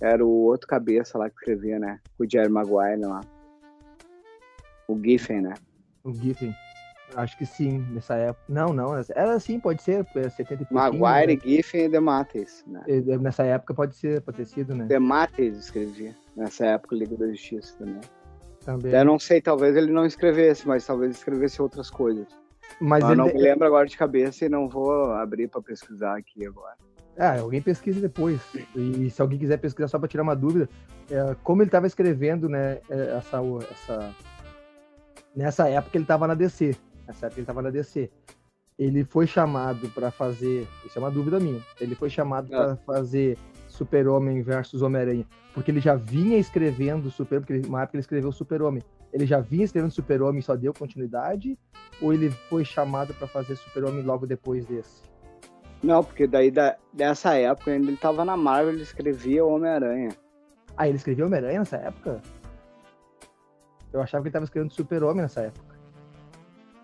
[0.00, 2.00] Era o outro cabeça lá que escrevia, né?
[2.18, 3.20] O Jerry Maguire lá.
[4.92, 5.54] O Giffen, né?
[6.04, 6.54] O Giffen.
[7.14, 8.44] Acho que sim, nessa época.
[8.48, 8.94] Não, não.
[8.94, 11.40] Era assim, pode ser, 70 e Maguire, né?
[11.42, 12.82] Giffen e Demates, né?
[13.20, 14.86] Nessa época pode ser, pode ter sido, né?
[14.86, 16.14] Demates escrevia.
[16.36, 18.00] Nessa época, Liga da Justiça também.
[18.64, 18.92] Também.
[18.92, 22.26] Eu não sei, talvez ele não escrevesse, mas talvez escrevesse outras coisas.
[22.80, 23.16] Mas, ele...
[23.16, 26.76] não me lembro agora de cabeça e não vou abrir para pesquisar aqui agora.
[27.18, 28.40] Ah, alguém pesquisa depois.
[28.74, 30.68] E se alguém quiser pesquisar só para tirar uma dúvida,
[31.10, 33.38] é, como ele estava escrevendo, né, é, essa,
[33.70, 34.14] essa
[35.34, 36.76] Nessa época ele estava na DC.
[37.06, 38.10] Nessa época ele estava na DC.
[38.78, 40.66] Ele foi chamado para fazer.
[40.84, 41.60] Isso é uma dúvida minha.
[41.80, 42.56] Ele foi chamado é.
[42.56, 45.26] para fazer Super-Homem versus Homem-Aranha.
[45.54, 48.82] Porque ele já vinha escrevendo Super porque uma época ele escreveu Super-Homem.
[49.12, 51.58] Ele já vinha escrevendo Super-Homem e só deu continuidade?
[52.00, 55.02] Ou ele foi chamado para fazer Super-Homem logo depois desse?
[55.82, 60.10] Não, porque daí da, dessa época ainda ele estava na Marvel, ele escrevia Homem-Aranha.
[60.76, 62.22] Ah, ele escrevia Homem-Aranha nessa época?
[63.92, 65.76] Eu achava que ele tava escrevendo Super-Homem nessa época.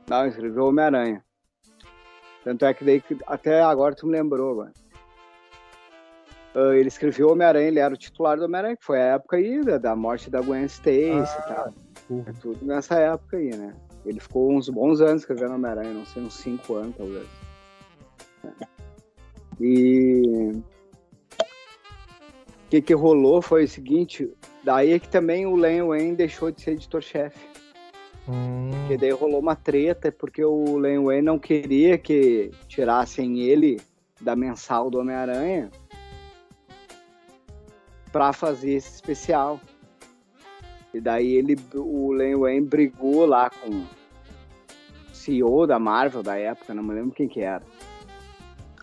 [0.08, 1.24] Não, escreveu Homem-Aranha.
[2.44, 4.72] Tanto é que daí até agora tu me lembrou, mano.
[6.54, 9.62] Uh, ele escreveu Homem-Aranha, ele era o titular do Homem-Aranha, que foi a época aí
[9.62, 11.74] da, da morte da Gwen Stacy ah, e tal.
[12.26, 13.74] É tudo nessa época aí, né?
[14.04, 17.28] Ele ficou uns bons anos escrevendo Homem-Aranha, não sei, uns 5 anos talvez.
[19.60, 20.52] E
[22.68, 24.30] o que, que rolou foi o seguinte,
[24.68, 27.38] Daí é que também o Len Wayne deixou de ser editor-chefe.
[28.28, 28.68] Hum.
[28.70, 33.80] Porque daí rolou uma treta, porque o Len Wayne não queria que tirassem ele
[34.20, 35.70] da mensal do Homem-Aranha
[38.12, 39.58] para fazer esse especial.
[40.92, 43.86] E daí ele, o Len Wayne brigou lá com o
[45.14, 47.64] CEO da Marvel da época, não me lembro quem que era.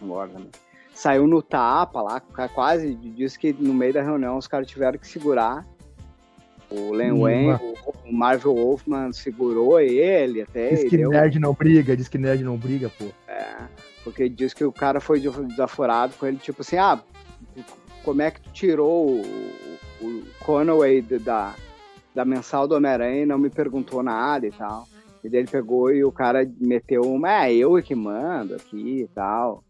[0.02, 0.48] Agora, né?
[0.96, 2.20] Saiu no tapa lá,
[2.56, 5.64] quase disse que no meio da reunião os caras tiveram que segurar
[6.70, 7.60] o Len Wayne,
[8.06, 10.70] o Marvel Wolfman segurou ele até.
[10.70, 11.10] Diz que deu...
[11.10, 13.06] nerd não briga, diz que nerd não briga, pô.
[13.28, 13.56] É,
[14.04, 17.02] porque diz que o cara foi desaforado com ele, tipo assim, ah,
[18.04, 19.22] como é que tu tirou o,
[20.02, 21.56] o Conway da,
[22.14, 24.88] da mensal do Homem-Aranha e não me perguntou nada e tal.
[25.24, 29.02] E daí ele pegou e o cara meteu uma, é, eu é que mando aqui
[29.02, 29.64] e tal.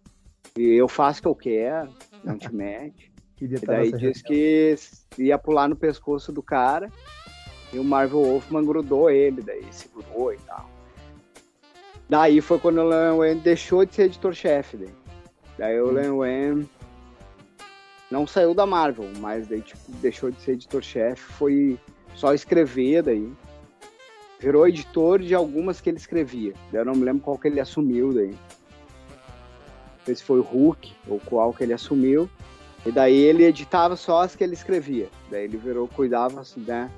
[0.57, 1.89] E eu faço o que eu quero,
[2.23, 3.14] não te mete.
[3.35, 4.75] Queria e daí diz que
[5.17, 6.89] ia pular no pescoço do cara
[7.73, 10.69] e o Marvel Wolfman grudou ele, daí segurou e tal.
[12.07, 14.77] Daí foi quando o Len Wen deixou de ser editor-chefe.
[14.77, 14.93] Daí.
[15.57, 15.91] daí o hum.
[15.91, 16.69] Len Wen
[18.09, 21.79] não saiu da Marvel, mas daí tipo, deixou de ser editor-chefe, foi
[22.15, 23.29] só escrever daí.
[24.39, 26.53] Virou editor de algumas que ele escrevia.
[26.71, 28.31] Daí eu não me lembro qual que ele assumiu daí.
[28.31, 32.29] Não sei se foi o Hulk ou qual que ele assumiu.
[32.85, 35.09] E daí ele editava só as que ele escrevia.
[35.31, 36.89] Daí ele virou, cuidava, assim, né?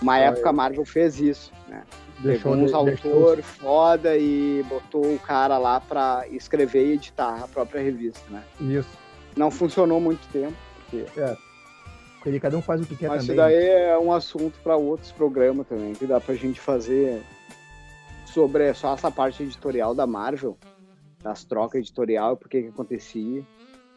[0.00, 1.82] Uma época a Marvel fez isso, né?
[2.20, 7.48] Deixou Pegou uns autores foda e botou o cara lá pra escrever e editar a
[7.48, 8.42] própria revista, né?
[8.60, 8.88] Isso.
[9.36, 11.04] Não funcionou muito tempo, porque...
[11.18, 11.36] É.
[12.22, 13.36] Porque cada um faz o que quer Mas também.
[13.36, 17.22] isso daí é um assunto para outros programas também, que dá pra gente fazer
[18.26, 20.58] sobre só essa parte editorial da Marvel,
[21.22, 23.44] das trocas editorial por que que acontecia.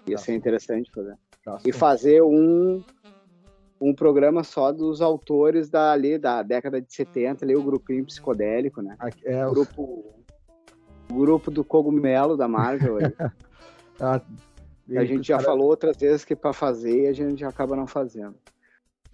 [0.07, 0.21] Ia Tá.
[0.23, 1.15] ser interessante fazer.
[1.49, 2.83] Nossa, E fazer um
[3.81, 8.81] um programa só dos autores da, ali, da década de 70, ali, o grupinho psicodélico,
[8.81, 8.97] né?
[9.23, 10.05] é, O grupo,
[11.09, 12.97] o grupo do cogumelo da Marvel.
[12.97, 13.13] aí.
[14.97, 18.35] a, gente já falou outras vezes que para fazer e a gente acaba não fazendo.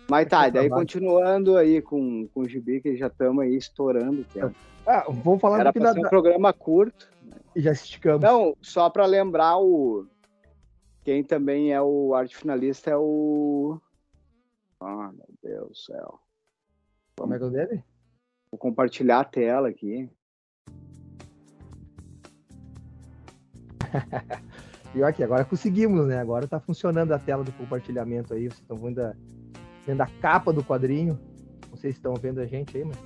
[0.09, 4.21] Mas tá, Esse daí continuando aí com, com o Gibi, que já estamos aí estourando
[4.21, 4.55] o tempo.
[4.85, 7.09] Ah, vamos falar Era para da, um programa curto.
[7.23, 8.21] da- Já esticamos.
[8.21, 10.05] Não, só para lembrar o.
[11.05, 13.79] Quem também é o arte finalista é o.
[14.79, 16.19] Ah, meu Deus do céu.
[17.15, 17.83] Como é que é o dele?
[18.51, 20.09] Vou compartilhar a tela aqui.
[24.91, 26.17] Pior que agora conseguimos, né?
[26.17, 28.49] Agora tá funcionando a tela do compartilhamento aí.
[28.49, 29.15] Vocês estão vendo a,
[29.85, 31.19] vendo a capa do quadrinho.
[31.69, 32.97] Não sei se estão vendo a gente aí, mas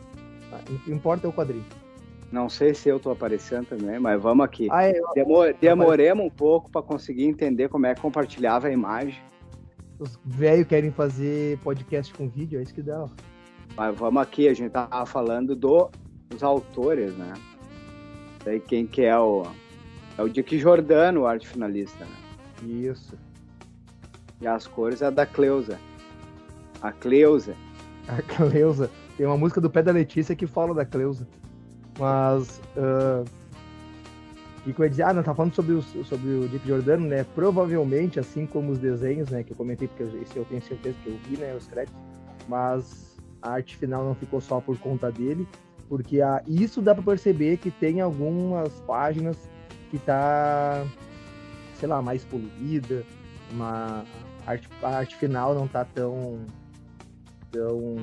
[0.86, 1.66] que importa é o quadrinho.
[2.32, 4.68] Não sei se eu tô aparecendo também, mas vamos aqui.
[4.72, 9.20] Ah, é, Demo- demoremos um pouco para conseguir entender como é que compartilhava a imagem.
[9.98, 13.02] os velhos querem fazer podcast com vídeo, é isso que dá.
[13.04, 13.10] ó.
[13.76, 15.90] Mas vamos aqui, a gente tava falando do,
[16.30, 17.34] dos autores, né?
[18.46, 19.44] Daí quem que é o.
[20.18, 22.12] É o Dick Giordano, o arte finalista, né?
[22.68, 23.18] Isso.
[24.42, 25.80] E as cores é da Cleusa.
[26.82, 27.56] A Cleusa.
[28.08, 28.90] A Cleusa.
[29.18, 31.28] Tem uma música do Pé da Letícia que fala da Cleusa.
[32.00, 32.62] Mas.
[32.78, 33.24] ah,
[34.66, 35.04] O que, eu ia dizer?
[35.04, 37.26] Ah, não, tá falando sobre, os, sobre o Dick Giordano, né?
[37.36, 39.44] Provavelmente, assim como os desenhos, né?
[39.44, 41.54] Que eu comentei, porque esse eu tenho certeza que eu vi, né?
[41.56, 42.00] Os créditos.
[42.48, 45.48] Mas a arte final não ficou só por conta dele.
[45.88, 49.38] Porque a, isso dá pra perceber que tem algumas páginas
[49.90, 50.86] que tá,
[51.76, 53.04] sei lá, mais poluída.
[53.52, 54.06] Uma,
[54.46, 56.40] a, arte, a arte final não tá tão.
[57.52, 57.96] tão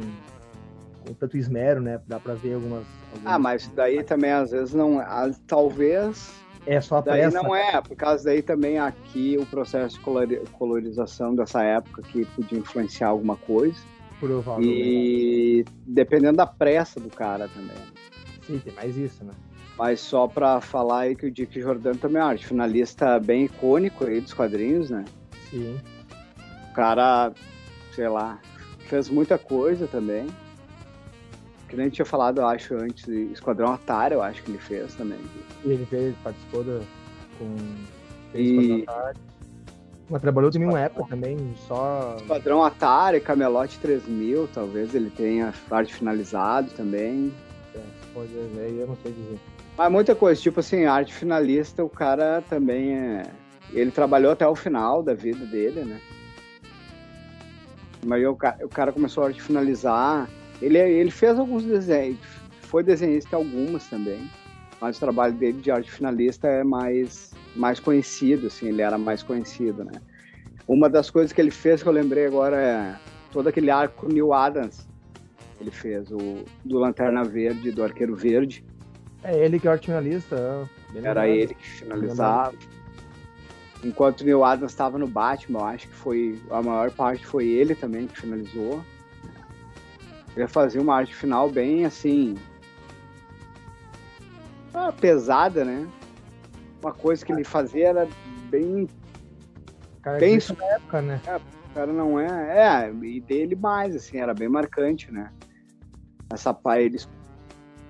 [1.06, 2.00] com tanto esmero, né?
[2.06, 2.84] Dá pra ver algumas.
[3.12, 4.98] algumas Ah, mas daí também às vezes não.
[4.98, 6.32] ah, Talvez.
[6.66, 7.40] É só a Daí pressa.
[7.42, 12.24] não é, por causa daí também aqui o processo de colori- colorização dessa época que
[12.24, 13.76] podia influenciar alguma coisa.
[14.18, 14.74] Provavelmente.
[14.82, 17.76] E dependendo da pressa do cara também.
[18.44, 19.32] Sim, tem mais isso, né?
[19.78, 23.44] Mas só pra falar aí que o Dick Giordano também é um arte finalista bem
[23.44, 25.04] icônico aí dos quadrinhos, né?
[25.50, 25.78] Sim.
[26.70, 27.32] O cara,
[27.94, 28.40] sei lá,
[28.88, 30.26] fez muita coisa também.
[31.68, 35.18] Que nem tinha falado, eu acho, antes, Esquadrão Atari, eu acho que ele fez também.
[35.64, 36.80] E ele fez, participou da,
[37.38, 37.56] com.
[38.34, 39.16] E- Fez
[40.08, 42.16] Mas trabalhou também uma época também, só.
[42.20, 47.32] Esquadrão Atari, Camelote 3000, talvez ele tenha arte finalizado também.
[47.74, 47.80] É,
[48.14, 49.38] pode, aí eu não sei dizer.
[49.76, 53.26] Mas muita coisa, tipo assim, arte finalista, o cara também é.
[53.72, 56.00] Ele trabalhou até o final da vida dele, né?
[58.04, 60.28] Mas o cara, o cara começou a arte finalizar.
[60.60, 62.18] Ele, ele fez alguns desenhos,
[62.62, 64.30] foi desenhista em algumas também.
[64.80, 69.22] Mas o trabalho dele de arte finalista é mais, mais conhecido, assim, ele era mais
[69.22, 69.92] conhecido, né?
[70.68, 72.96] Uma das coisas que ele fez que eu lembrei agora é
[73.32, 74.86] todo aquele arco Neil Adams.
[75.60, 78.64] Ele fez o do Lanterna Verde, do Arqueiro Verde.
[79.22, 80.68] É ele que é o arte finalista.
[80.94, 82.52] é, Era ele que finalizava.
[83.82, 87.46] Enquanto o Neil Adams estava no Batman, eu acho que foi a maior parte foi
[87.46, 88.84] ele também que finalizou.
[90.36, 92.36] Ele fazia uma arte final bem assim
[94.76, 95.88] ah, pesada, né?
[96.82, 98.08] Uma coisa que ele fazia era
[98.50, 98.86] bem,
[100.02, 101.20] Cara, bem isso na época, né?
[101.70, 105.32] o cara não é, é, e dele mais assim, era bem marcante, né?
[106.30, 107.08] Essa pai eles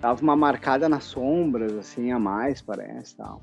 [0.00, 3.42] dava uma marcada nas sombras assim a mais, parece, tal.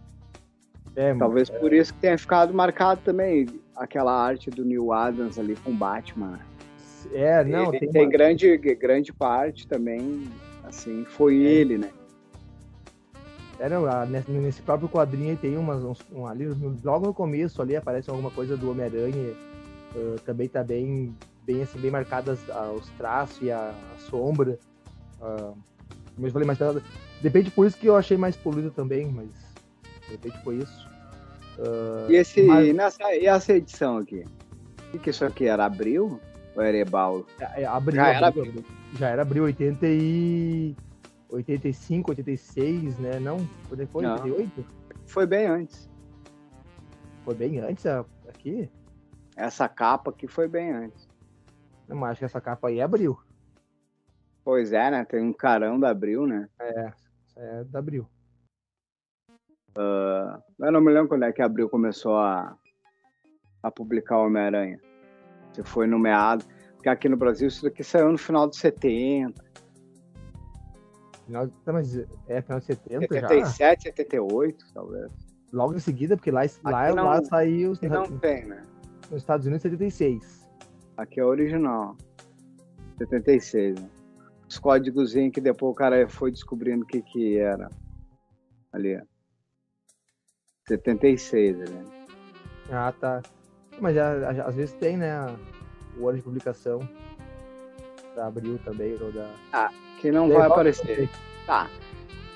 [0.95, 5.55] É, Talvez por isso que tenha ficado marcado também aquela arte do Neil Adams ali
[5.57, 6.39] com Batman.
[7.11, 10.27] É, não, ele tem, tem, uma- grande, grande parte também,
[10.63, 11.89] assim, foi ele, né?
[13.59, 16.47] É, não, nesse, próprio quadrinho tem umas, uns, um, ali,
[16.83, 19.33] logo no começo ali aparece alguma coisa do Homem-Aranha,
[19.95, 24.57] ah, também tá bem, bem assim, bem marcadas ah, os traços e a, a sombra.
[25.19, 26.81] como eu falei, mais pesada.
[27.21, 29.27] Depende por isso que eu achei mais poluído também, mas
[30.07, 30.89] de repente foi isso.
[31.59, 34.25] Ah, E, esse, mas- nessa, e essa edição aqui?
[34.87, 35.65] O que, que isso aqui era?
[35.65, 36.19] Abril?
[36.55, 37.25] Ou era Ebal?
[37.39, 38.65] é, abril, Já era abril, abril.
[38.93, 40.75] já era abril 80 e
[41.29, 43.19] 85, 86, né?
[43.19, 44.03] Não, é foi?
[44.03, 44.13] Não.
[44.13, 44.65] 88?
[45.05, 45.89] Foi bem antes.
[47.23, 48.69] Foi bem antes ah, aqui?
[49.35, 51.09] Essa capa aqui foi bem antes.
[51.87, 53.17] Não, mas acho que essa capa aí é abril.
[54.43, 55.05] Pois é, né?
[55.05, 56.49] Tem um carão da Abril, né?
[56.59, 56.93] É,
[57.37, 58.07] é da abril.
[59.75, 62.55] Eu não me lembro quando é que a Abril começou a,
[63.63, 64.79] a publicar o Homem-Aranha.
[65.53, 66.45] Se foi no meado.
[66.81, 69.41] que aqui no Brasil isso daqui saiu no final de 70.
[71.25, 73.75] Final, tá, mas é final de 70 77, já?
[73.81, 75.11] 78, talvez.
[75.53, 77.73] Logo em seguida, porque lá, lá, não, lá saiu...
[77.83, 78.65] Não tem, né?
[79.09, 80.49] Nos Estados Unidos, 76.
[80.97, 81.95] Aqui é original.
[82.97, 83.89] 76, né?
[84.49, 87.69] Os códigos que depois o cara foi descobrindo o que que era.
[88.71, 89.01] Ali,
[90.67, 91.87] 76, ali.
[92.71, 93.21] Ah, tá.
[93.79, 95.35] Mas às vezes tem, né?
[95.97, 96.87] O ano de publicação.
[98.15, 99.27] Da abril também, ou da.
[99.51, 101.09] Ah, que não vai aparecer.
[101.45, 101.67] Tá.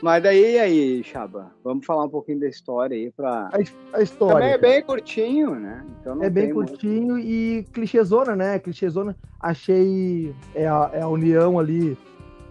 [0.01, 4.35] Mas daí aí, Chaba, vamos falar um pouquinho da história aí para a, a, história.
[4.35, 5.83] Também é bem curtinho, né?
[5.99, 7.27] Então é bem curtinho muito...
[7.27, 8.59] e clichêzona, né?
[8.59, 9.15] Clichêzona.
[9.39, 11.97] Achei é a, é a união ali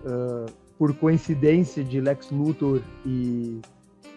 [0.05, 3.61] uh, por coincidência de Lex Luthor e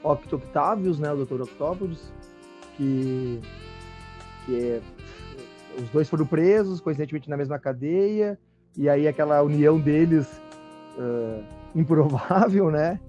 [0.04, 1.12] Octo Octavius, né?
[1.14, 1.42] O Dr.
[1.42, 2.12] Octopus,
[2.76, 3.40] que
[4.46, 4.82] que é,
[5.82, 8.38] os dois foram presos, coincidentemente na mesma cadeia,
[8.78, 10.28] e aí aquela união deles
[10.98, 11.44] uh,
[11.76, 13.00] improvável, né?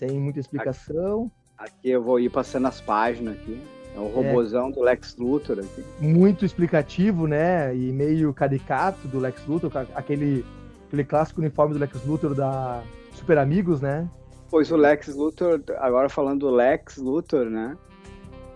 [0.00, 1.30] sem muita explicação.
[1.58, 3.60] Aqui, aqui eu vou ir passando as páginas aqui.
[3.94, 5.84] É o robozão é, do Lex Luthor aqui.
[6.00, 7.74] Muito explicativo, né?
[7.76, 10.44] E meio caricato do Lex Luthor, aquele,
[10.86, 14.08] aquele clássico uniforme do Lex Luthor da Super Amigos, né?
[14.48, 17.76] Pois o Lex Luthor, agora falando do Lex Luthor, né?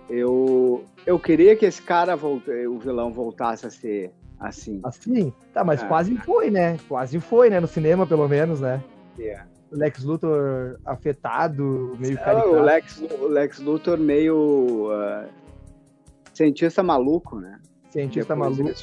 [0.09, 4.81] Eu, eu queria que esse cara, o vilão, voltasse a ser assim.
[4.83, 5.33] Assim?
[5.53, 5.87] Tá, mas é.
[5.87, 6.79] quase foi, né?
[6.89, 7.61] Quase foi, né?
[7.61, 8.83] No cinema, pelo menos, né?
[9.19, 9.45] Yeah.
[9.45, 9.55] É.
[9.77, 12.49] Lex Luthor afetado, meio caricato.
[12.49, 15.29] O Lex, o Lex Luthor meio uh,
[16.33, 17.59] cientista maluco, né?
[17.91, 18.81] Cientista Depois maluco.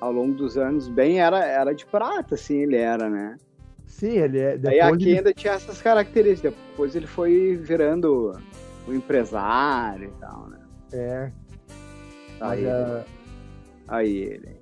[0.00, 3.36] ao longo dos anos, bem era, era de prata, assim, ele era, né?
[3.84, 4.58] Sim, ele é.
[4.66, 5.18] Aí aqui ele...
[5.18, 6.54] ainda tinha essas características.
[6.70, 8.32] Depois ele foi virando
[8.86, 10.55] o empresário e tal, né?
[10.92, 11.30] É.
[12.40, 13.04] Aí, Mas, uh...
[13.88, 14.56] aí ele.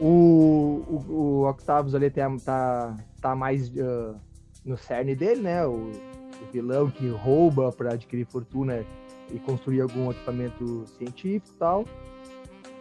[0.00, 4.16] O, o, o Octavius ali tem, tá, tá mais uh,
[4.64, 5.64] no cerne dele, né?
[5.66, 8.84] O, o vilão que rouba para adquirir fortuna
[9.32, 11.84] e construir algum equipamento científico e tal.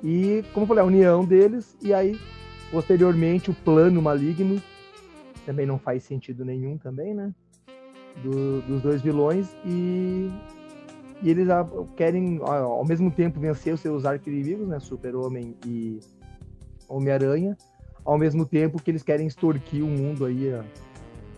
[0.03, 2.19] E, como eu falei, a união deles, e aí,
[2.71, 4.61] posteriormente, o plano maligno
[5.45, 7.33] também não faz sentido nenhum também, né?
[8.21, 10.29] Do, dos dois vilões e,
[11.23, 11.47] e eles
[11.95, 14.77] querem ao mesmo tempo vencer os seus arqui-inimigos, né?
[14.79, 16.01] Super-Homem e
[16.87, 17.57] Homem-Aranha,
[18.03, 20.53] ao mesmo tempo que eles querem extorquir o mundo aí,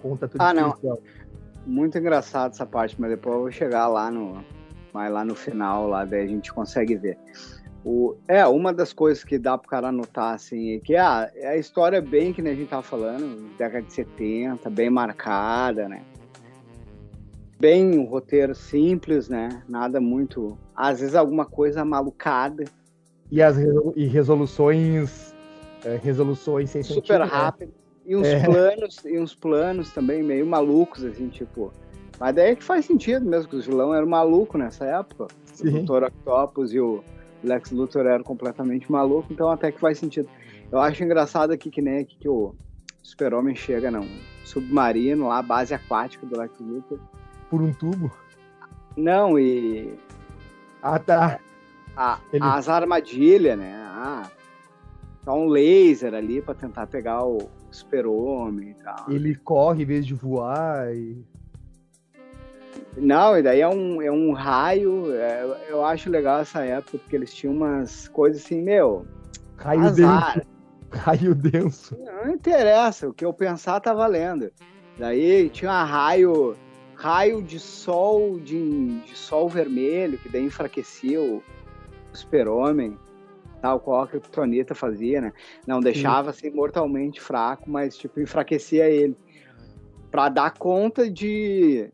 [0.02, 0.76] conta tudo ah, não.
[1.68, 4.44] Muito engraçado essa parte, mas depois eu vou chegar lá no,
[4.92, 7.18] mais lá no final, lá daí a gente consegue ver.
[7.84, 11.50] O, é, uma das coisas que dá pro cara anotar, assim, é que ah, é
[11.50, 16.02] a história bem que né, a gente tava falando, década de 70, bem marcada, né?
[17.60, 19.64] Bem um roteiro simples, né?
[19.68, 20.58] Nada muito.
[20.76, 22.66] Às vezes alguma coisa malucada.
[23.32, 23.58] E as
[23.96, 25.34] e resoluções.
[25.84, 27.26] É, resoluções sem Super sentido, né?
[27.26, 27.68] rápido.
[27.70, 27.74] Né?
[28.06, 28.40] E uns é.
[28.46, 31.72] planos, e uns planos também meio malucos, assim, tipo.
[32.20, 35.28] Mas daí é que faz sentido mesmo, que o vilão era maluco nessa época.
[35.46, 35.80] Sim.
[35.80, 36.06] O Dr.
[36.06, 37.04] Octopus e o
[37.44, 40.28] Lex Luthor eram completamente malucos, então até que faz sentido.
[40.72, 42.56] Eu acho engraçado aqui que nem aqui que o
[43.04, 44.08] Super-Homem chega num
[44.44, 47.00] submarino lá, base aquática do Lex Luthor.
[47.56, 48.12] Por um tubo?
[48.98, 49.98] Não, e.
[50.84, 51.40] Ah, tá.
[51.96, 52.44] A, Ele...
[52.44, 53.74] As armadilhas, né?
[53.78, 54.30] Ah,
[55.24, 59.10] tá um laser ali para tentar pegar o, super-homem e tal.
[59.10, 61.24] Ele corre em vez de voar e...
[62.98, 65.14] Não, e daí é um, é um raio.
[65.14, 69.06] É, eu acho legal essa época, porque eles tinham umas coisas assim, meu.
[69.56, 70.34] Raio azar.
[70.34, 70.48] denso.
[70.92, 71.98] Raio denso.
[72.04, 74.52] Não interessa, o que eu pensar tá valendo.
[74.98, 76.58] Daí tinha raio,
[77.06, 81.44] raio de sol, de, de sol vermelho, que daí enfraquecia o
[82.12, 82.98] super-homem
[83.62, 85.32] tal qual a Kryptonita fazia, né?
[85.68, 89.16] Não deixava assim mortalmente fraco, mas tipo enfraquecia ele
[90.10, 91.92] para dar conta de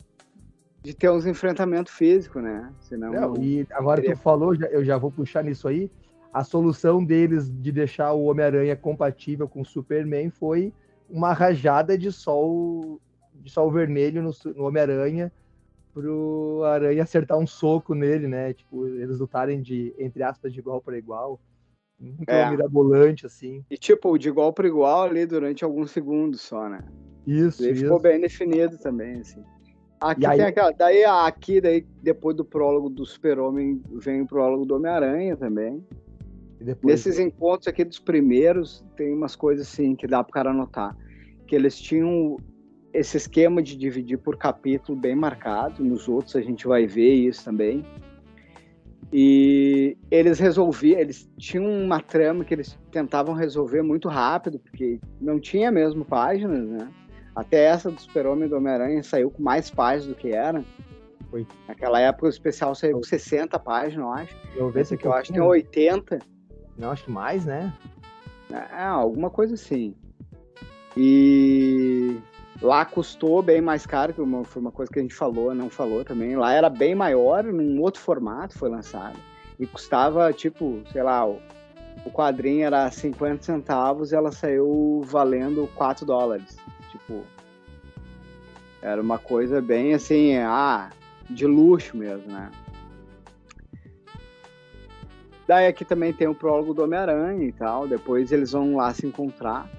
[0.81, 2.71] de ter uns enfrentamentos físicos, né?
[2.79, 5.91] Senão não, e agora tu falou, eu já vou puxar nisso aí.
[6.33, 10.73] A solução deles de deixar o Homem-Aranha compatível com o Superman foi
[11.09, 12.99] uma rajada de sol
[13.41, 15.31] de sol vermelho no, no Homem-Aranha
[15.93, 18.53] pro Aranha acertar um soco nele, né?
[18.53, 21.39] Tipo, eles lutarem de, entre aspas, de igual para igual.
[21.99, 22.49] Muito é.
[22.49, 23.63] mirabolante, assim.
[23.69, 26.83] E tipo, de igual para igual ali durante alguns segundos só, né?
[27.27, 27.83] Isso, Ele isso.
[27.83, 29.43] ficou bem definido também, assim.
[29.99, 30.37] Aqui aí...
[30.37, 30.71] tem aquela.
[30.71, 35.85] Daí aqui, daí, depois do prólogo do Super-Homem, vem o prólogo do Homem-Aranha também.
[36.59, 36.93] Depois...
[36.93, 40.97] Nesses encontros aqui dos primeiros, tem umas coisas assim que dá pro cara anotar.
[41.45, 42.37] Que eles tinham
[42.93, 45.83] esse esquema de dividir por capítulo bem marcado.
[45.83, 47.85] Nos outros a gente vai ver isso também
[49.11, 55.39] E eles resolviam, eles tinham uma trama que eles tentavam resolver muito rápido, porque não
[55.39, 56.87] tinha mesmo páginas, né?
[57.35, 60.63] Até essa do Super-Homem do Homem-Aranha saiu com mais páginas do que era.
[61.29, 61.47] Foi.
[61.67, 64.37] Naquela época o especial saiu com 60 páginas, eu acho.
[64.55, 65.05] Eu vi esse aqui.
[65.05, 66.19] Eu acho que tem 80.
[66.77, 67.73] Não, acho que mais, né?
[68.49, 69.95] É, alguma coisa assim.
[70.97, 72.17] E
[72.61, 75.69] lá custou bem mais caro, que uma, foi uma coisa que a gente falou, não
[75.69, 76.35] falou também.
[76.35, 79.17] Lá era bem maior, num outro formato foi lançado.
[79.59, 81.39] E custava, tipo, sei lá, o,
[82.05, 86.57] o quadrinho era 50 centavos e ela saiu valendo 4 dólares.
[86.91, 87.23] Tipo,
[88.81, 90.89] era uma coisa bem assim, ah,
[91.29, 92.51] de luxo mesmo, né?
[95.47, 97.87] Daí aqui também tem o prólogo do Homem-Aranha e tal.
[97.87, 99.69] Depois eles vão lá se encontrar.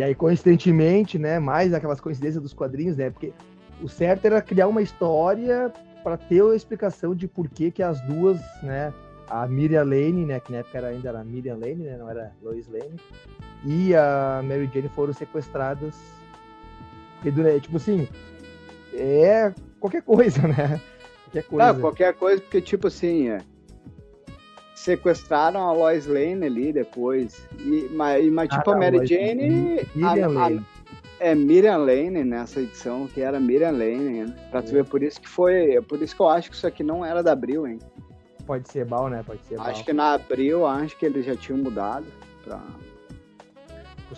[0.00, 1.38] E aí, coincidentemente, né?
[1.38, 3.10] Mais aquelas coincidências dos quadrinhos, né?
[3.10, 3.34] Porque
[3.82, 5.70] o certo era criar uma história
[6.02, 8.94] para ter a explicação de por que, que as duas, né?
[9.28, 10.40] A Miriam Lane, né?
[10.40, 11.98] Que na época era, ainda era Miriam Lane, né?
[11.98, 12.98] Não era Lois Lane.
[13.62, 15.94] E a Mary Jane foram sequestradas.
[17.22, 18.08] E, tipo assim,
[18.94, 20.80] é qualquer coisa, né?
[21.24, 21.72] Qualquer coisa.
[21.74, 23.42] Não, qualquer coisa, porque, tipo assim, é,
[24.80, 27.46] sequestraram a Lois Lane ali depois.
[27.58, 29.86] E, mas, mas tipo, ah, a Mary Jane.
[29.94, 30.66] Miriam a, Lane.
[31.20, 34.34] A, é Miriam Lane nessa edição, que era Miriam Lane, né?
[34.50, 35.74] Pra tu ver, por isso que foi.
[35.74, 37.78] É por isso que eu acho que isso aqui não era da Abril, hein?
[38.46, 39.22] Pode ser Bal, né?
[39.24, 42.06] Pode ser Acho que na Abril, acho que eles já tinham mudado
[42.42, 42.60] pra.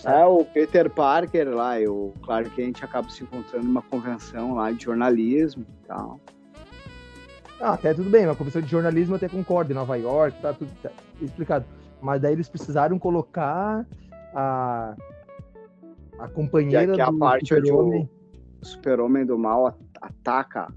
[0.04, 4.70] É, o Peter Parker lá e o Clark Kent acabam se encontrando numa convenção lá
[4.70, 6.18] de jornalismo e tal.
[7.62, 10.68] Ah, até tudo bem, uma comissão de jornalismo até concordo, em Nova York, tá tudo
[10.82, 10.90] tá
[11.20, 11.64] explicado.
[12.00, 13.86] Mas daí eles precisaram colocar
[14.34, 14.96] a,
[16.18, 18.10] a companheira que é a do parte super-homem.
[18.60, 20.74] O super-homem do mal ataca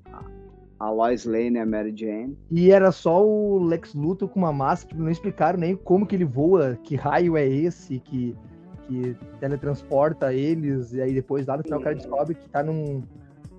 [0.79, 2.37] a, Lois Lane e a Mary Jane.
[2.51, 6.15] E era só o Lex Luthor com uma máscara, que não explicaram nem como que
[6.15, 8.37] ele voa, que raio é esse, que,
[8.83, 13.01] que teletransporta eles, e aí depois lá no final o cara descobre que tá num,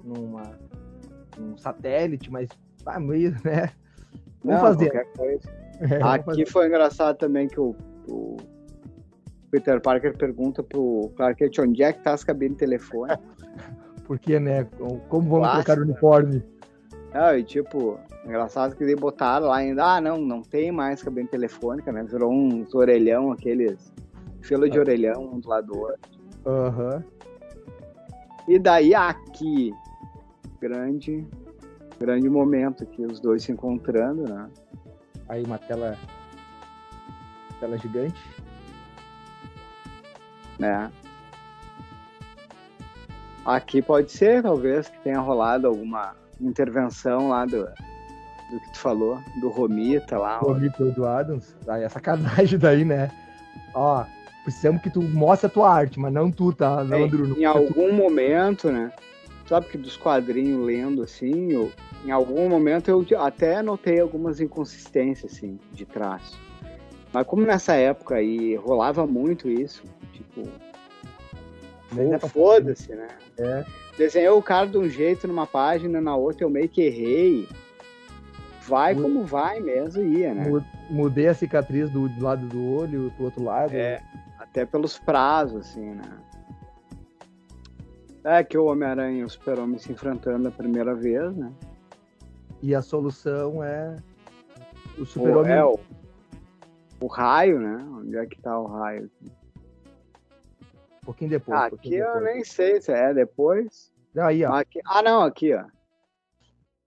[0.05, 0.45] numa,
[1.37, 2.49] num satélite, mas
[2.87, 3.71] tá meio, né?
[4.43, 4.91] Vamos Não, fazer.
[4.91, 5.51] Qualquer coisa.
[5.81, 6.47] É, Aqui fazer.
[6.47, 7.75] foi engraçado também que o,
[8.09, 8.37] o,
[9.51, 13.13] Peter Parker pergunta pro Clark Kent onde é que tá as cabines de telefone.
[14.07, 14.65] Porque, né?
[15.09, 16.43] Como vamos Clássico, colocar o uniforme?
[17.13, 21.27] Não, e tipo, engraçado que eles botaram lá ainda, ah, não, não tem mais cabine
[21.27, 22.05] telefônica, né?
[22.05, 23.93] Virou uns orelhão, aqueles
[24.43, 24.83] fila de ah.
[24.83, 26.11] orelhão um do lado do outro.
[26.47, 26.95] Aham.
[26.97, 27.17] Uhum.
[28.49, 29.73] E daí aqui,
[30.61, 31.27] grande
[31.99, 34.49] grande momento aqui, os dois se encontrando, né?
[35.29, 35.97] Aí uma tela,
[37.59, 38.23] tela gigante.
[40.59, 40.91] Né?
[43.45, 47.65] Aqui pode ser, talvez, que tenha rolado alguma intervenção lá do,
[48.51, 50.39] do que tu falou, do Romita lá.
[50.39, 51.57] Romita do Adams.
[51.69, 53.11] Aí é sacanagem daí, né?
[53.75, 54.05] Ó,
[54.43, 56.83] precisamos que tu mostre a tua arte, mas não tu, tá?
[56.85, 57.39] Não, Bruno.
[57.39, 58.93] Em algum momento, né?
[59.49, 61.71] Sabe que dos quadrinhos lendo assim, eu,
[62.05, 66.39] em algum momento eu até notei algumas inconsistências assim de traço.
[67.13, 70.43] Mas como nessa época aí rolava muito isso, tipo,
[72.29, 73.09] foda-se, né?
[73.39, 73.65] É.
[73.97, 77.49] Desenhei o cara de um jeito numa página, na outra eu meio que errei.
[78.69, 80.51] Vai como vai mesmo, ia, né?
[80.91, 83.73] Mudei a cicatriz do lado do olho pro outro lado.
[83.73, 84.03] É,
[84.39, 86.03] até pelos prazos, assim, né?
[88.29, 91.53] É que o Homem-Aranha e o Super-Homem se enfrentando a primeira vez, né?
[92.61, 93.97] E a solução é
[94.99, 95.53] o super-homem.
[95.53, 95.79] É o,
[97.01, 97.87] o raio, né?
[97.89, 99.09] Onde é que tá o raio?
[99.23, 101.57] Um pouquinho depois.
[101.57, 103.93] Aqui pouquinho eu nem sei se é depois.
[104.17, 104.55] Aí, ó.
[104.55, 104.81] Aqui...
[104.85, 105.65] Ah, não, aqui, ó.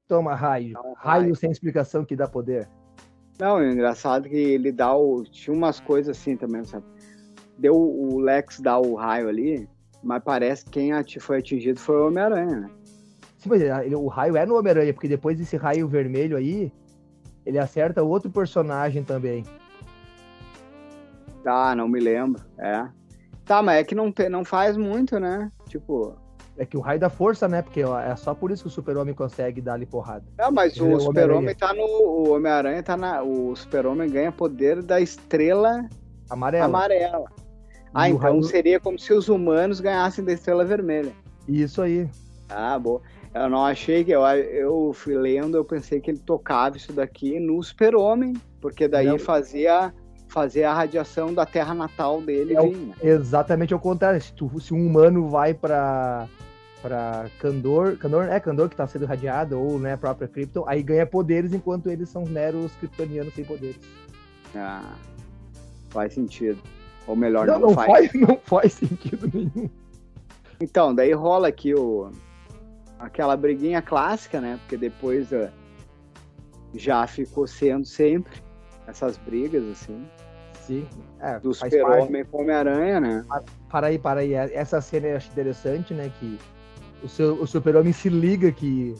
[0.09, 0.73] Toma raio.
[0.77, 0.95] raio.
[0.97, 1.35] raio.
[1.37, 2.67] sem explicação que dá poder.
[3.39, 5.23] Não, é engraçado que ele dá o.
[5.23, 6.85] Tinha umas coisas assim também, sabe?
[7.57, 9.69] Deu o Lex dar o raio ali,
[10.03, 12.69] mas parece que quem foi atingido foi o Homem-Aranha, né?
[13.37, 13.61] Sim, mas
[13.93, 16.71] o raio é no Homem-Aranha, porque depois desse raio vermelho aí,
[17.45, 19.43] ele acerta outro personagem também.
[21.43, 22.43] Tá, não me lembro.
[22.57, 22.85] É.
[23.45, 25.51] Tá, mas é que não, te, não faz muito, né?
[25.67, 26.15] Tipo.
[26.57, 27.61] É que o raio da força, né?
[27.61, 30.25] Porque é só por isso que o Super-Homem consegue dar ali porrada.
[30.37, 31.83] É, mas o, o Super-Homem tá no.
[31.83, 33.23] O Homem-Aranha tá na.
[33.23, 35.87] O Super-Homem ganha poder da estrela
[36.29, 36.65] amarela.
[36.65, 37.31] amarela.
[37.93, 38.43] Ah, então raio...
[38.43, 41.11] seria como se os humanos ganhassem da estrela vermelha.
[41.47, 42.07] Isso aí.
[42.49, 43.01] Ah, boa.
[43.33, 44.11] Eu não achei que.
[44.11, 49.07] Eu, eu fui lendo, eu pensei que ele tocava isso daqui no Super-Homem, porque daí
[49.07, 49.19] não.
[49.19, 49.93] fazia
[50.27, 52.55] fazia a radiação da terra natal dele.
[52.55, 52.93] É vir, né?
[53.01, 54.21] Exatamente ao contrário.
[54.21, 56.27] Se, tu, se um humano vai para
[56.81, 60.81] para Kandor, Kandor é Kandor que tá sendo irradiado ou né, a própria Krypton, aí
[60.81, 63.81] ganha poderes enquanto eles são meros kryptonianos sem poderes.
[64.55, 64.93] Ah,
[65.89, 66.57] faz sentido.
[67.09, 67.87] Ou melhor, não, não, não faz.
[67.87, 68.13] faz.
[68.21, 69.67] Não faz sentido nenhum.
[70.61, 72.11] Então, daí rola aqui o
[72.99, 74.59] aquela briguinha clássica, né?
[74.61, 75.49] Porque depois uh,
[76.75, 78.39] já ficou sendo sempre
[78.85, 80.07] essas brigas assim.
[80.53, 80.87] Sim.
[81.19, 83.25] É, do Super-Homem com Homem-Aranha, né?
[83.71, 84.33] Para aí, para aí.
[84.33, 86.11] Essa cena eu acho interessante, né?
[86.19, 86.37] Que
[87.01, 88.93] o, seu, o Super-Homem se liga que,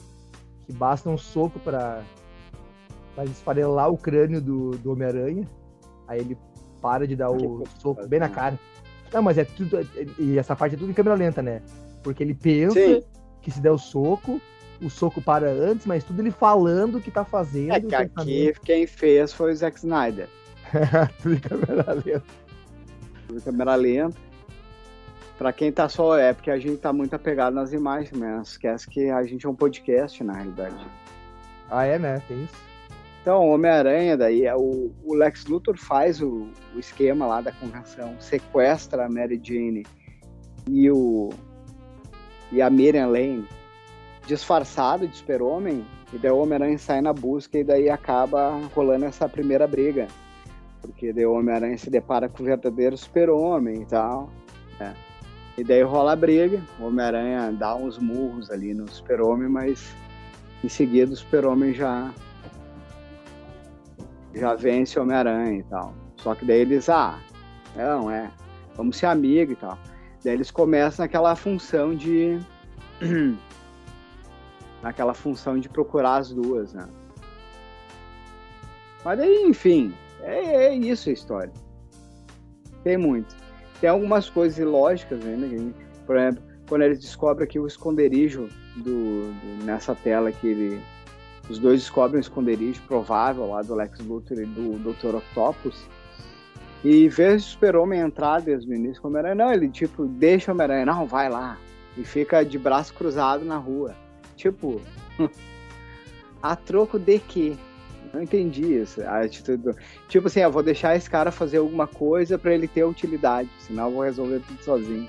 [0.66, 2.02] que basta um soco para
[3.22, 5.46] esfarelar o crânio do, do Homem-Aranha.
[6.08, 6.36] Aí ele
[6.80, 8.58] para de dar o soco bem na cara.
[9.12, 9.78] Não, mas é tudo.
[10.18, 11.62] E essa parte é tudo em câmera lenta, né?
[12.02, 13.02] Porque ele pensa Sim.
[13.42, 14.40] que se der o soco,
[14.80, 17.72] o soco para antes, mas tudo ele falando o que tá fazendo.
[17.72, 20.28] É que aqui quem fez foi o Zack Snyder.
[21.22, 22.24] tudo em câmera lenta.
[23.26, 24.16] Tudo em câmera lenta.
[25.36, 28.40] Pra quem tá só, é porque a gente tá muito apegado nas imagens, né?
[28.44, 30.76] Esquece que a gente é um podcast, na realidade.
[31.70, 32.22] Ah, é, né?
[32.28, 32.69] Tem isso.
[33.20, 38.16] Então, Homem-Aranha, daí é o, o, Lex Luthor faz o, o, esquema lá da convenção,
[38.18, 39.84] sequestra a Mary Jane
[40.66, 41.28] e, o,
[42.50, 43.46] e a Miriam Lane
[44.26, 49.28] disfarçado de super-homem, e daí o Homem-Aranha sai na busca e daí acaba rolando essa
[49.28, 50.08] primeira briga.
[50.80, 54.30] Porque daí o Homem-Aranha se depara com o verdadeiro super-homem e tal.
[54.78, 54.94] né?
[55.58, 59.94] E daí rola a briga, o Homem-Aranha dá uns murros ali no super-homem, mas
[60.64, 62.10] em seguida o super-homem já
[64.34, 65.94] já vence Homem-Aranha e tal.
[66.16, 67.18] Só que daí eles, ah,
[67.74, 68.30] não, é,
[68.76, 69.78] vamos ser amigos e tal.
[70.24, 72.38] Daí eles começam naquela função de.
[74.82, 76.88] naquela função de procurar as duas, né?
[79.04, 81.52] Mas daí, enfim, é, é isso a história.
[82.84, 83.34] Tem muito.
[83.80, 85.72] Tem algumas coisas ilógicas ainda, né?
[86.06, 90.80] por exemplo, quando eles descobrem aqui o esconderijo do, do nessa tela que ele
[91.50, 95.16] os dois descobrem um esconderijo provável lá do Lex Luthor e do Dr.
[95.16, 95.84] Octopus.
[96.84, 99.34] E vê o Super-Homem entrar desde o início com o Homem-Aranha.
[99.34, 101.58] Não, ele tipo, deixa o Homem-Aranha, não, vai lá.
[101.96, 103.96] E fica de braço cruzado na rua.
[104.36, 104.80] Tipo,
[106.40, 107.56] a troco de quê?
[108.14, 109.02] Não entendi isso.
[109.02, 109.76] A atitude do...
[110.08, 113.88] Tipo assim, eu vou deixar esse cara fazer alguma coisa para ele ter utilidade, senão
[113.88, 115.08] eu vou resolver tudo sozinho.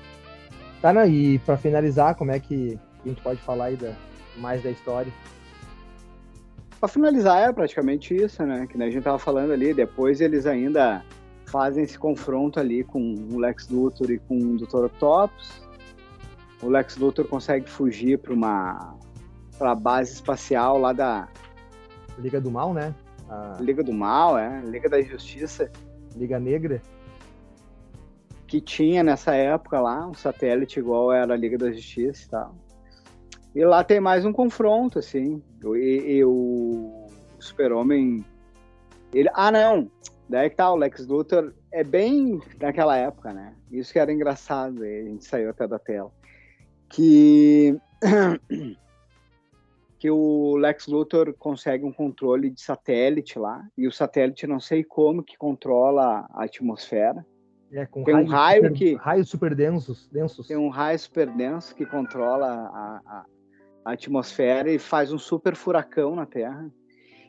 [0.80, 3.92] Tá, não, e pra finalizar, como é que a gente pode falar aí da,
[4.36, 5.12] mais da história?
[6.82, 8.66] Para finalizar, é praticamente isso, né?
[8.66, 9.72] Que a gente tava falando ali.
[9.72, 11.04] Depois eles ainda
[11.46, 14.86] fazem esse confronto ali com o Lex Luthor e com o Dr.
[14.86, 15.62] Octopus.
[16.60, 18.96] O Lex Luthor consegue fugir para uma
[19.56, 21.28] pra base espacial lá da
[22.18, 22.92] Liga do Mal, né?
[23.28, 23.58] A...
[23.60, 25.70] Liga do Mal, é, Liga da Justiça,
[26.16, 26.82] Liga Negra,
[28.48, 32.56] que tinha nessa época lá um satélite igual era a Liga da Justiça e tal.
[33.54, 35.42] E lá tem mais um confronto, assim.
[35.76, 37.06] E, e o
[37.38, 38.24] Super-Homem.
[39.12, 39.28] Ele...
[39.34, 39.90] Ah, não!
[40.28, 43.54] Daí que tá, o Lex Luthor é bem daquela época, né?
[43.70, 46.10] Isso que era engraçado, a gente saiu até da tela.
[46.88, 47.78] Que.
[49.98, 54.82] que o Lex Luthor consegue um controle de satélite lá, e o satélite não sei
[54.82, 57.24] como que controla a atmosfera.
[57.70, 58.94] É, com tem um raio super, que.
[58.94, 60.46] Raios super densos, densos.
[60.46, 63.24] Tem um raio super denso que controla a, a,
[63.84, 66.70] a atmosfera e faz um super furacão na Terra.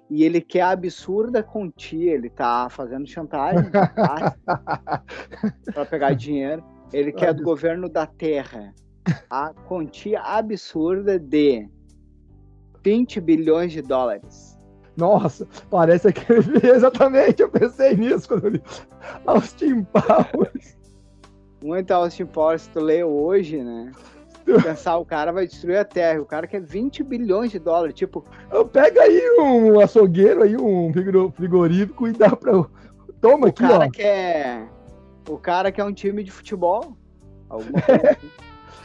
[0.09, 3.71] E ele quer a absurda quantia, ele tá fazendo chantagem
[5.73, 6.63] para pegar dinheiro.
[6.91, 8.73] Ele quer do governo da Terra
[9.29, 11.67] a quantia absurda de
[12.83, 14.57] 20 bilhões de dólares.
[14.95, 16.21] Nossa, parece que
[16.67, 18.63] exatamente, eu pensei nisso quando eu li
[19.25, 20.77] Austin Powers.
[21.63, 23.91] Muito Austin Powers, tu lê hoje, né?
[24.43, 26.21] Pensar, o cara vai destruir a Terra.
[26.21, 27.95] O cara quer 20 bilhões de dólares.
[27.95, 28.25] Tipo.
[28.71, 30.91] Pega aí um açougueiro, aí, um
[31.35, 32.65] frigorífico e dá pra.
[33.21, 33.89] Toma o aqui, cara ó.
[33.89, 34.67] Quer...
[35.29, 36.97] O cara quer um time de futebol.
[37.49, 38.31] Alguma coisa assim.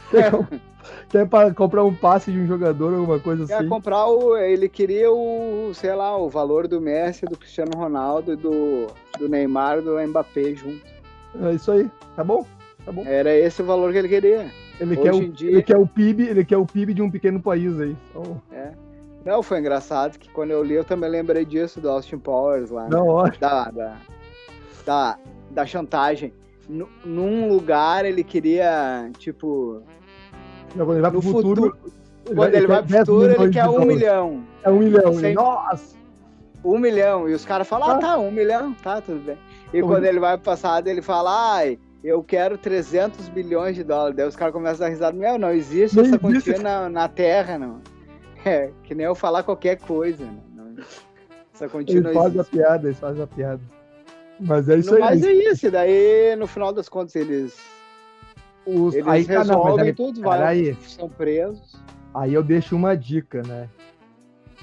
[0.09, 0.61] quer,
[1.09, 3.67] quer pra comprar um passe de um jogador, alguma coisa quer assim.
[3.67, 4.37] comprar o.
[4.37, 8.87] Ele queria o, sei lá, o valor do Messi, do Cristiano Ronaldo, do,
[9.17, 10.81] do Neymar do Mbappé junto.
[11.43, 12.45] É isso aí, tá bom?
[12.85, 13.03] Tá bom.
[13.05, 14.49] Era esse o valor que ele queria.
[14.79, 15.51] Ele quer, o, dia...
[15.51, 17.95] ele quer o PIB, ele quer o PIB de um pequeno país aí.
[18.09, 18.41] Então...
[18.51, 18.71] É.
[19.25, 22.87] Não, foi engraçado que quando eu li eu também lembrei disso do Austin Powers lá.
[22.87, 23.31] Não, né?
[23.39, 23.97] da, da,
[24.85, 25.19] da,
[25.51, 26.33] da chantagem.
[26.69, 29.81] N num lugar ele queria, tipo.
[30.75, 31.63] Não, quando ele vai pro futuro.
[31.63, 31.99] futuro
[32.35, 34.43] quando ele, vai pro futuro, ele quer um milhão.
[34.63, 35.13] É um milhão.
[35.15, 35.33] Sem...
[35.33, 35.97] Nossa!
[36.63, 37.27] Um milhão.
[37.29, 39.37] E os caras falam, ah, tá, um milhão, tá, tudo bem.
[39.73, 41.79] E quando ele vai pro passado, ele fala, ai.
[42.03, 44.15] Eu quero 300 bilhões de dólares.
[44.15, 45.17] Daí os caras começam a dar risada.
[45.17, 46.51] Meu, não existe não essa existe.
[46.51, 47.81] quantia na, na Terra, não.
[48.45, 50.23] É, que nem eu falar qualquer coisa.
[50.23, 50.39] Né?
[50.55, 50.75] Não,
[51.53, 53.61] essa quantia eles não fazem a piada, eles fazem a piada.
[54.39, 54.99] Mas é isso aí.
[55.01, 57.57] Mas é isso, daí no final das contas eles.
[58.65, 58.93] Os...
[58.93, 60.77] Eles aí, resolvem não, aí, tudo, vai, aí.
[60.87, 61.75] são presos.
[62.13, 63.67] Aí eu deixo uma dica, né?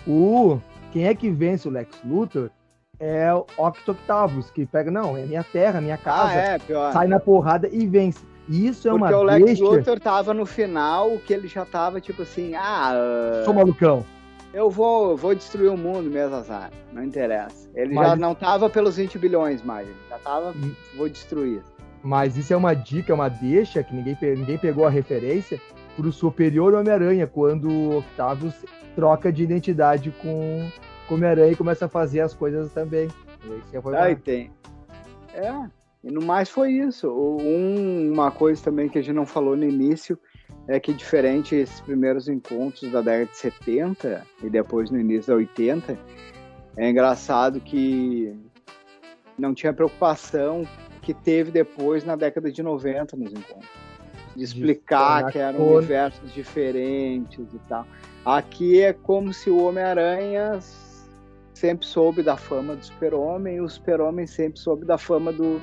[0.06, 0.58] O
[0.92, 2.50] quem é que vence o Lex Luthor
[2.98, 6.92] é o Octoctavus, que pega, não, é minha terra, minha casa, ah, é, pior.
[6.92, 8.24] sai na porrada e vence.
[8.48, 9.60] Isso é Porque uma o Lex.
[9.60, 12.92] Luthor tava no final, que ele já tava tipo assim, ah...
[13.44, 14.04] Sou malucão.
[14.54, 16.70] Eu vou, vou destruir o mundo mesmo, azar.
[16.92, 17.68] Não interessa.
[17.74, 18.08] Ele Mas...
[18.08, 20.72] já não tava pelos 20 bilhões mais, ele já tava, hum.
[20.96, 21.62] vou destruir.
[22.02, 25.60] Mas isso é uma dica, é uma deixa, que ninguém, ninguém pegou a referência,
[25.96, 28.54] pro superior Homem-Aranha, quando o Octavius
[28.94, 30.70] troca de identidade com
[31.14, 33.08] Homem-Aranha e começa a fazer as coisas também.
[33.98, 34.50] Aí tem.
[35.34, 35.52] É,
[36.02, 37.10] e no mais foi isso.
[37.10, 40.18] Um, uma coisa também que a gente não falou no início
[40.68, 45.36] é que diferente esses primeiros encontros da década de 70 e depois no início da
[45.36, 45.98] 80,
[46.76, 48.36] é engraçado que
[49.38, 50.66] não tinha preocupação
[51.02, 53.70] que teve depois na década de 90 nos encontros.
[54.34, 55.78] De explicar de que eram cor.
[55.78, 57.86] universos diferentes e tal.
[58.24, 60.60] Aqui é como se o Homem-Aranha
[61.56, 65.60] sempre soube da fama do super-homem e o super-homem sempre soube da fama do,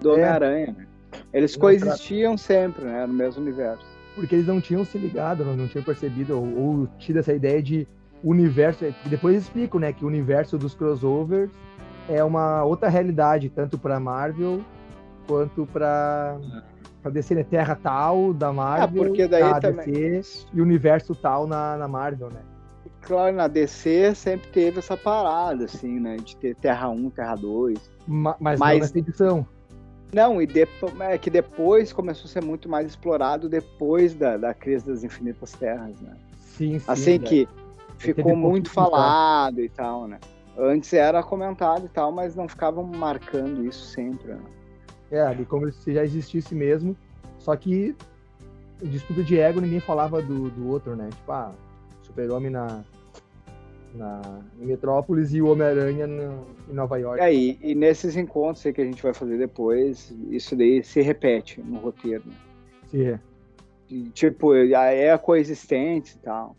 [0.00, 0.12] do é.
[0.14, 0.74] Homem-Aranha.
[0.78, 0.86] Né?
[1.32, 3.06] Eles coexistiam sempre, né?
[3.06, 3.84] No mesmo universo.
[4.14, 7.86] Porque eles não tinham se ligado, não, tinham percebido ou, ou tido essa ideia de
[8.22, 8.84] universo.
[9.06, 9.92] Depois explicam, né?
[9.92, 11.50] Que o universo dos crossovers
[12.08, 14.62] é uma outra realidade, tanto para Marvel
[15.26, 16.38] quanto para
[17.02, 17.44] para DC, né?
[17.44, 19.84] Terra tal da Marvel, é, porque daí também...
[19.92, 22.40] DC, e universo tal na, na Marvel, né?
[23.04, 26.16] Claro, na DC sempre teve essa parada, assim, né?
[26.16, 27.78] De ter Terra 1, Terra 2.
[28.06, 29.46] Ma mas, mas não nessa edição.
[30.12, 30.48] Não, e
[31.00, 35.52] é que depois começou a ser muito mais explorado depois da, da crise das infinitas
[35.52, 36.14] terras, né?
[36.38, 36.84] Sim, sim.
[36.86, 37.48] Assim que
[37.98, 40.20] ficou muito falado e tal, né?
[40.56, 44.42] Antes era comentado e tal, mas não ficavam marcando isso sempre, né?
[45.10, 46.96] É, ali como se já existisse mesmo,
[47.38, 47.96] só que
[48.82, 51.08] disputa de ego ninguém falava do, do outro, né?
[51.10, 51.52] Tipo, ah,
[52.02, 52.84] Super-Homem na,
[53.94, 54.20] na,
[54.60, 57.20] em Metrópolis e o Homem-Aranha em Nova York.
[57.20, 61.60] É, e, e, nesses encontros que a gente vai fazer depois, isso daí se repete
[61.60, 62.24] no roteiro.
[62.26, 62.34] Né?
[62.90, 63.06] Sim.
[63.06, 63.20] É.
[64.12, 66.56] tipo, é coexistente e tal.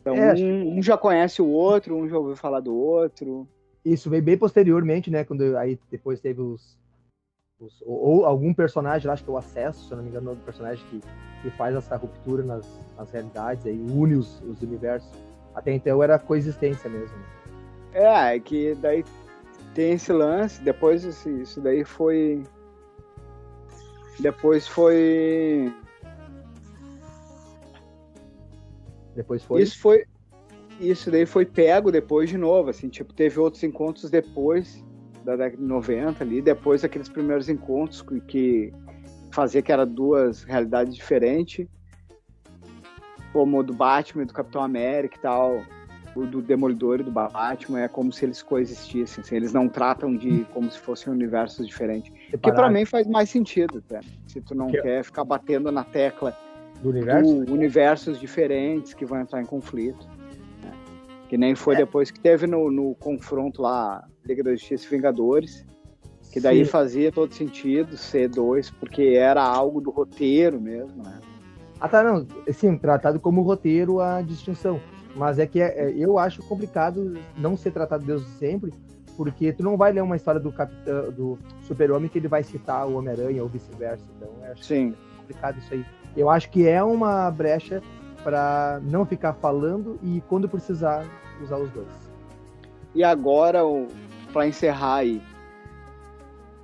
[0.00, 3.46] Então, é, um, um, já conhece o outro, um já ouviu falar do outro.
[3.84, 5.24] Isso veio bem posteriormente, né?
[5.24, 6.78] Quando aí depois teve os.
[7.58, 10.30] os ou, ou, algum personagem, acho que é o Acesso, se eu não me engano,
[10.30, 11.00] é o personagem que,
[11.42, 12.64] que faz essa ruptura nas,
[12.96, 15.10] nas realidades, aí une os, os universos.
[15.54, 17.16] Até então era coexistência mesmo.
[17.92, 19.04] É, é que daí
[19.74, 22.42] tem esse lance, depois esse, isso daí foi.
[24.18, 25.72] Depois foi.
[29.14, 29.62] Depois foi.
[29.62, 30.04] Isso foi.
[30.80, 34.82] Isso daí foi pego depois de novo, assim, tipo, teve outros encontros depois
[35.24, 38.72] da década de 90 ali, depois daqueles primeiros encontros que, que
[39.30, 41.68] fazia que era duas realidades diferentes
[43.32, 45.62] como o do Batman, do Capitão América e tal,
[46.14, 50.14] o do Demolidor e do Batman, é como se eles coexistissem, assim, eles não tratam
[50.14, 52.12] de como se fossem universos diferentes.
[52.30, 52.40] Separado.
[52.40, 54.00] Que para mim faz mais sentido, até.
[54.26, 54.80] Se tu não que...
[54.80, 56.36] quer ficar batendo na tecla
[56.82, 57.44] do universo?
[57.44, 60.06] Do universos diferentes que vão entrar em conflito.
[60.62, 60.72] Né?
[61.28, 61.78] Que nem foi é.
[61.78, 65.64] depois que teve no, no confronto lá, Liga da Justiça e Vingadores,
[66.30, 66.70] que daí Sim.
[66.70, 71.18] fazia todo sentido ser dois, porque era algo do roteiro mesmo, né?
[71.82, 72.24] Ah, tá, não.
[72.52, 74.80] Sim, tratado como roteiro a distinção.
[75.16, 78.72] Mas é que é, é, eu acho complicado não ser tratado desde sempre,
[79.16, 82.86] porque tu não vai ler uma história do capitão, do super-homem que ele vai citar
[82.86, 84.04] o Homem-Aranha ou vice-versa.
[84.16, 84.94] Então, eu acho Sim.
[85.18, 85.84] complicado isso aí.
[86.16, 87.82] Eu acho que é uma brecha
[88.22, 91.04] para não ficar falando e quando precisar
[91.42, 91.88] usar os dois.
[92.94, 93.58] E agora,
[94.32, 95.20] para encerrar aí,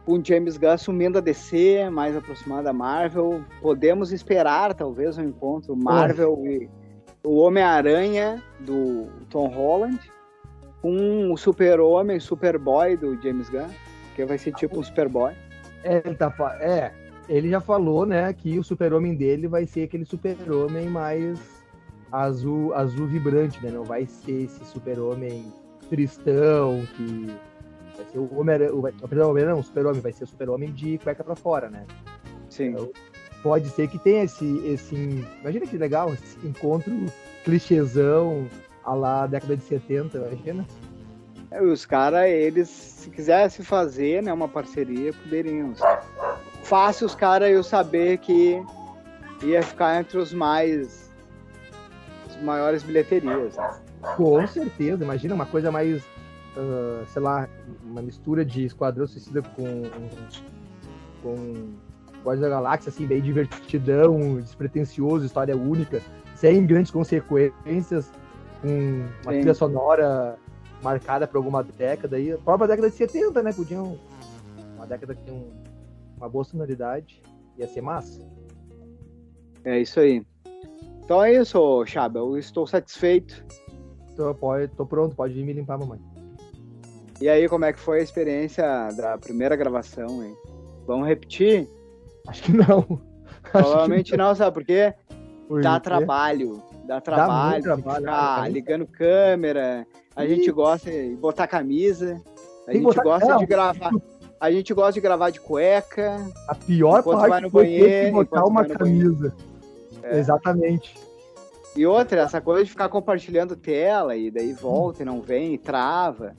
[0.08, 5.76] com James Gunn assumindo a DC, mais aproximado da Marvel, podemos esperar talvez um encontro
[5.76, 6.70] Marvel e
[7.22, 10.00] o Homem-Aranha do Tom Holland
[10.80, 13.68] com o Super-Homem, Superboy do James Gunn,
[14.16, 15.34] que vai ser tipo um Superboy.
[15.84, 16.90] É, ele, tá, é,
[17.28, 21.38] ele já falou, né, que o Super-Homem dele vai ser aquele Super-Homem mais
[22.10, 23.70] azul, azul vibrante, né?
[23.70, 25.52] Não vai ser esse Super-Homem
[25.90, 27.26] tristão que
[27.98, 28.72] Vai ser o Homem-Aranha.
[28.72, 31.84] O, Homem não, o Super-Homem vai ser o Super-Homem de cueca pra fora, né?
[32.48, 32.68] Sim.
[32.68, 32.90] Então,
[33.42, 34.96] pode ser que tenha esse, esse.
[35.40, 36.92] Imagina que legal, esse encontro
[37.44, 38.48] clichêzão
[38.84, 40.66] a lá década de 70, imagina?
[41.50, 45.74] É, os caras, eles, se quisessem fazer né, uma parceria, poderiam
[46.62, 48.62] fácil os caras eu saber que
[49.42, 51.10] ia ficar entre os mais
[52.28, 53.56] os maiores bilheterias.
[54.16, 56.02] Com certeza, imagina uma coisa mais,
[56.58, 57.48] uh, sei lá,
[57.84, 59.82] uma mistura de Esquadrão Suicida com
[61.22, 61.34] com
[62.24, 66.02] Guardiões da Galáxia, assim, bem divertidão, despretensioso, história única,
[66.34, 68.10] sem grandes consequências,
[68.60, 68.68] com
[69.22, 69.38] uma Sim.
[69.38, 70.38] trilha sonora
[70.82, 72.32] marcada por alguma década aí.
[72.32, 73.52] A própria década de 70, né?
[73.52, 73.98] Podiam.
[74.76, 75.50] Uma década que tem um,
[76.16, 77.20] uma boa sonoridade.
[77.56, 78.20] Ia ser massa.
[79.64, 80.24] É isso aí.
[81.04, 82.20] Então é isso, Chaba.
[82.20, 83.44] Eu estou satisfeito.
[84.16, 86.00] Tô, pode, tô pronto, pode vir me limpar, mamãe.
[87.20, 88.64] E aí, como é que foi a experiência
[88.96, 90.36] da primeira gravação, hein?
[90.86, 91.68] Vamos repetir?
[92.26, 93.00] Acho que não.
[93.50, 94.28] Provavelmente não.
[94.28, 94.34] não.
[94.34, 94.94] sabe por quê?
[95.48, 96.62] Por dá trabalho.
[96.84, 99.86] Dá trabalho, dá trabalho ficar ligando câmera.
[100.14, 100.36] A Ih.
[100.36, 102.20] gente gosta de botar camisa.
[102.66, 103.02] A gente botar...
[103.02, 103.38] gosta não.
[103.38, 103.90] de gravar.
[104.40, 106.16] A gente gosta de gravar de cueca.
[106.46, 109.34] A pior parte vai no foi banheiro, ter que botar uma camisa.
[110.02, 110.18] É.
[110.18, 110.96] Exatamente.
[111.76, 115.58] E outra, essa coisa de ficar compartilhando tela e daí volta e não vem, e
[115.58, 116.34] trava.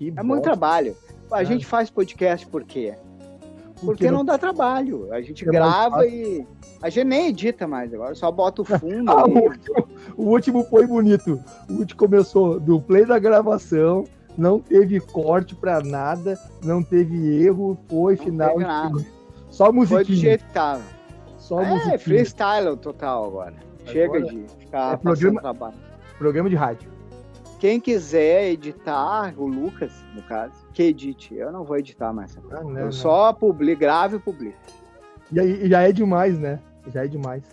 [0.00, 0.24] Que é bosta.
[0.24, 0.96] muito trabalho.
[1.30, 1.44] A é.
[1.44, 2.94] gente faz podcast por quê?
[3.82, 4.18] Porque, não...
[4.18, 4.24] não...
[4.24, 5.12] dá trabalho.
[5.12, 6.46] A gente grava e.
[6.80, 9.10] A gente nem edita mais agora, só bota o fundo.
[9.10, 11.38] ah, o, último, o, último, foi bonito.
[11.68, 14.04] O último começou do play da gravação,
[14.38, 18.52] não teve corte pra nada, não teve erro, foi não final.
[18.52, 19.06] Teve nada.
[19.50, 20.04] Só musiquinha.
[20.06, 20.82] Foi do jeito que tava.
[21.36, 21.98] Só é, musiquinha.
[21.98, 23.54] freestyle total agora.
[23.54, 25.74] agora Chega de ficar é programa, trabalho.
[26.18, 26.99] Programa de rádio.
[27.60, 31.34] Quem quiser editar, o Lucas, no caso, que edite.
[31.34, 32.34] Eu não vou editar mais.
[32.50, 32.92] Ah, não, eu não.
[32.92, 34.56] só publico, grave e publico.
[35.30, 36.58] E aí, já é demais, né?
[36.90, 37.44] Já é demais.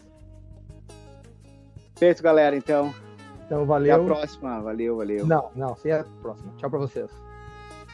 [1.97, 2.95] Feito, galera, então.
[3.45, 3.93] Então, valeu.
[3.93, 4.62] Até a próxima.
[4.62, 5.28] Valeu, valeu.
[5.28, 6.53] Não, não, sem a próxima.
[6.55, 7.12] Tchau pra vocês.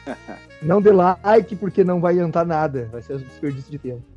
[0.62, 2.88] não dê like, porque não vai adiantar nada.
[2.92, 4.13] Vai ser um desperdício de tempo.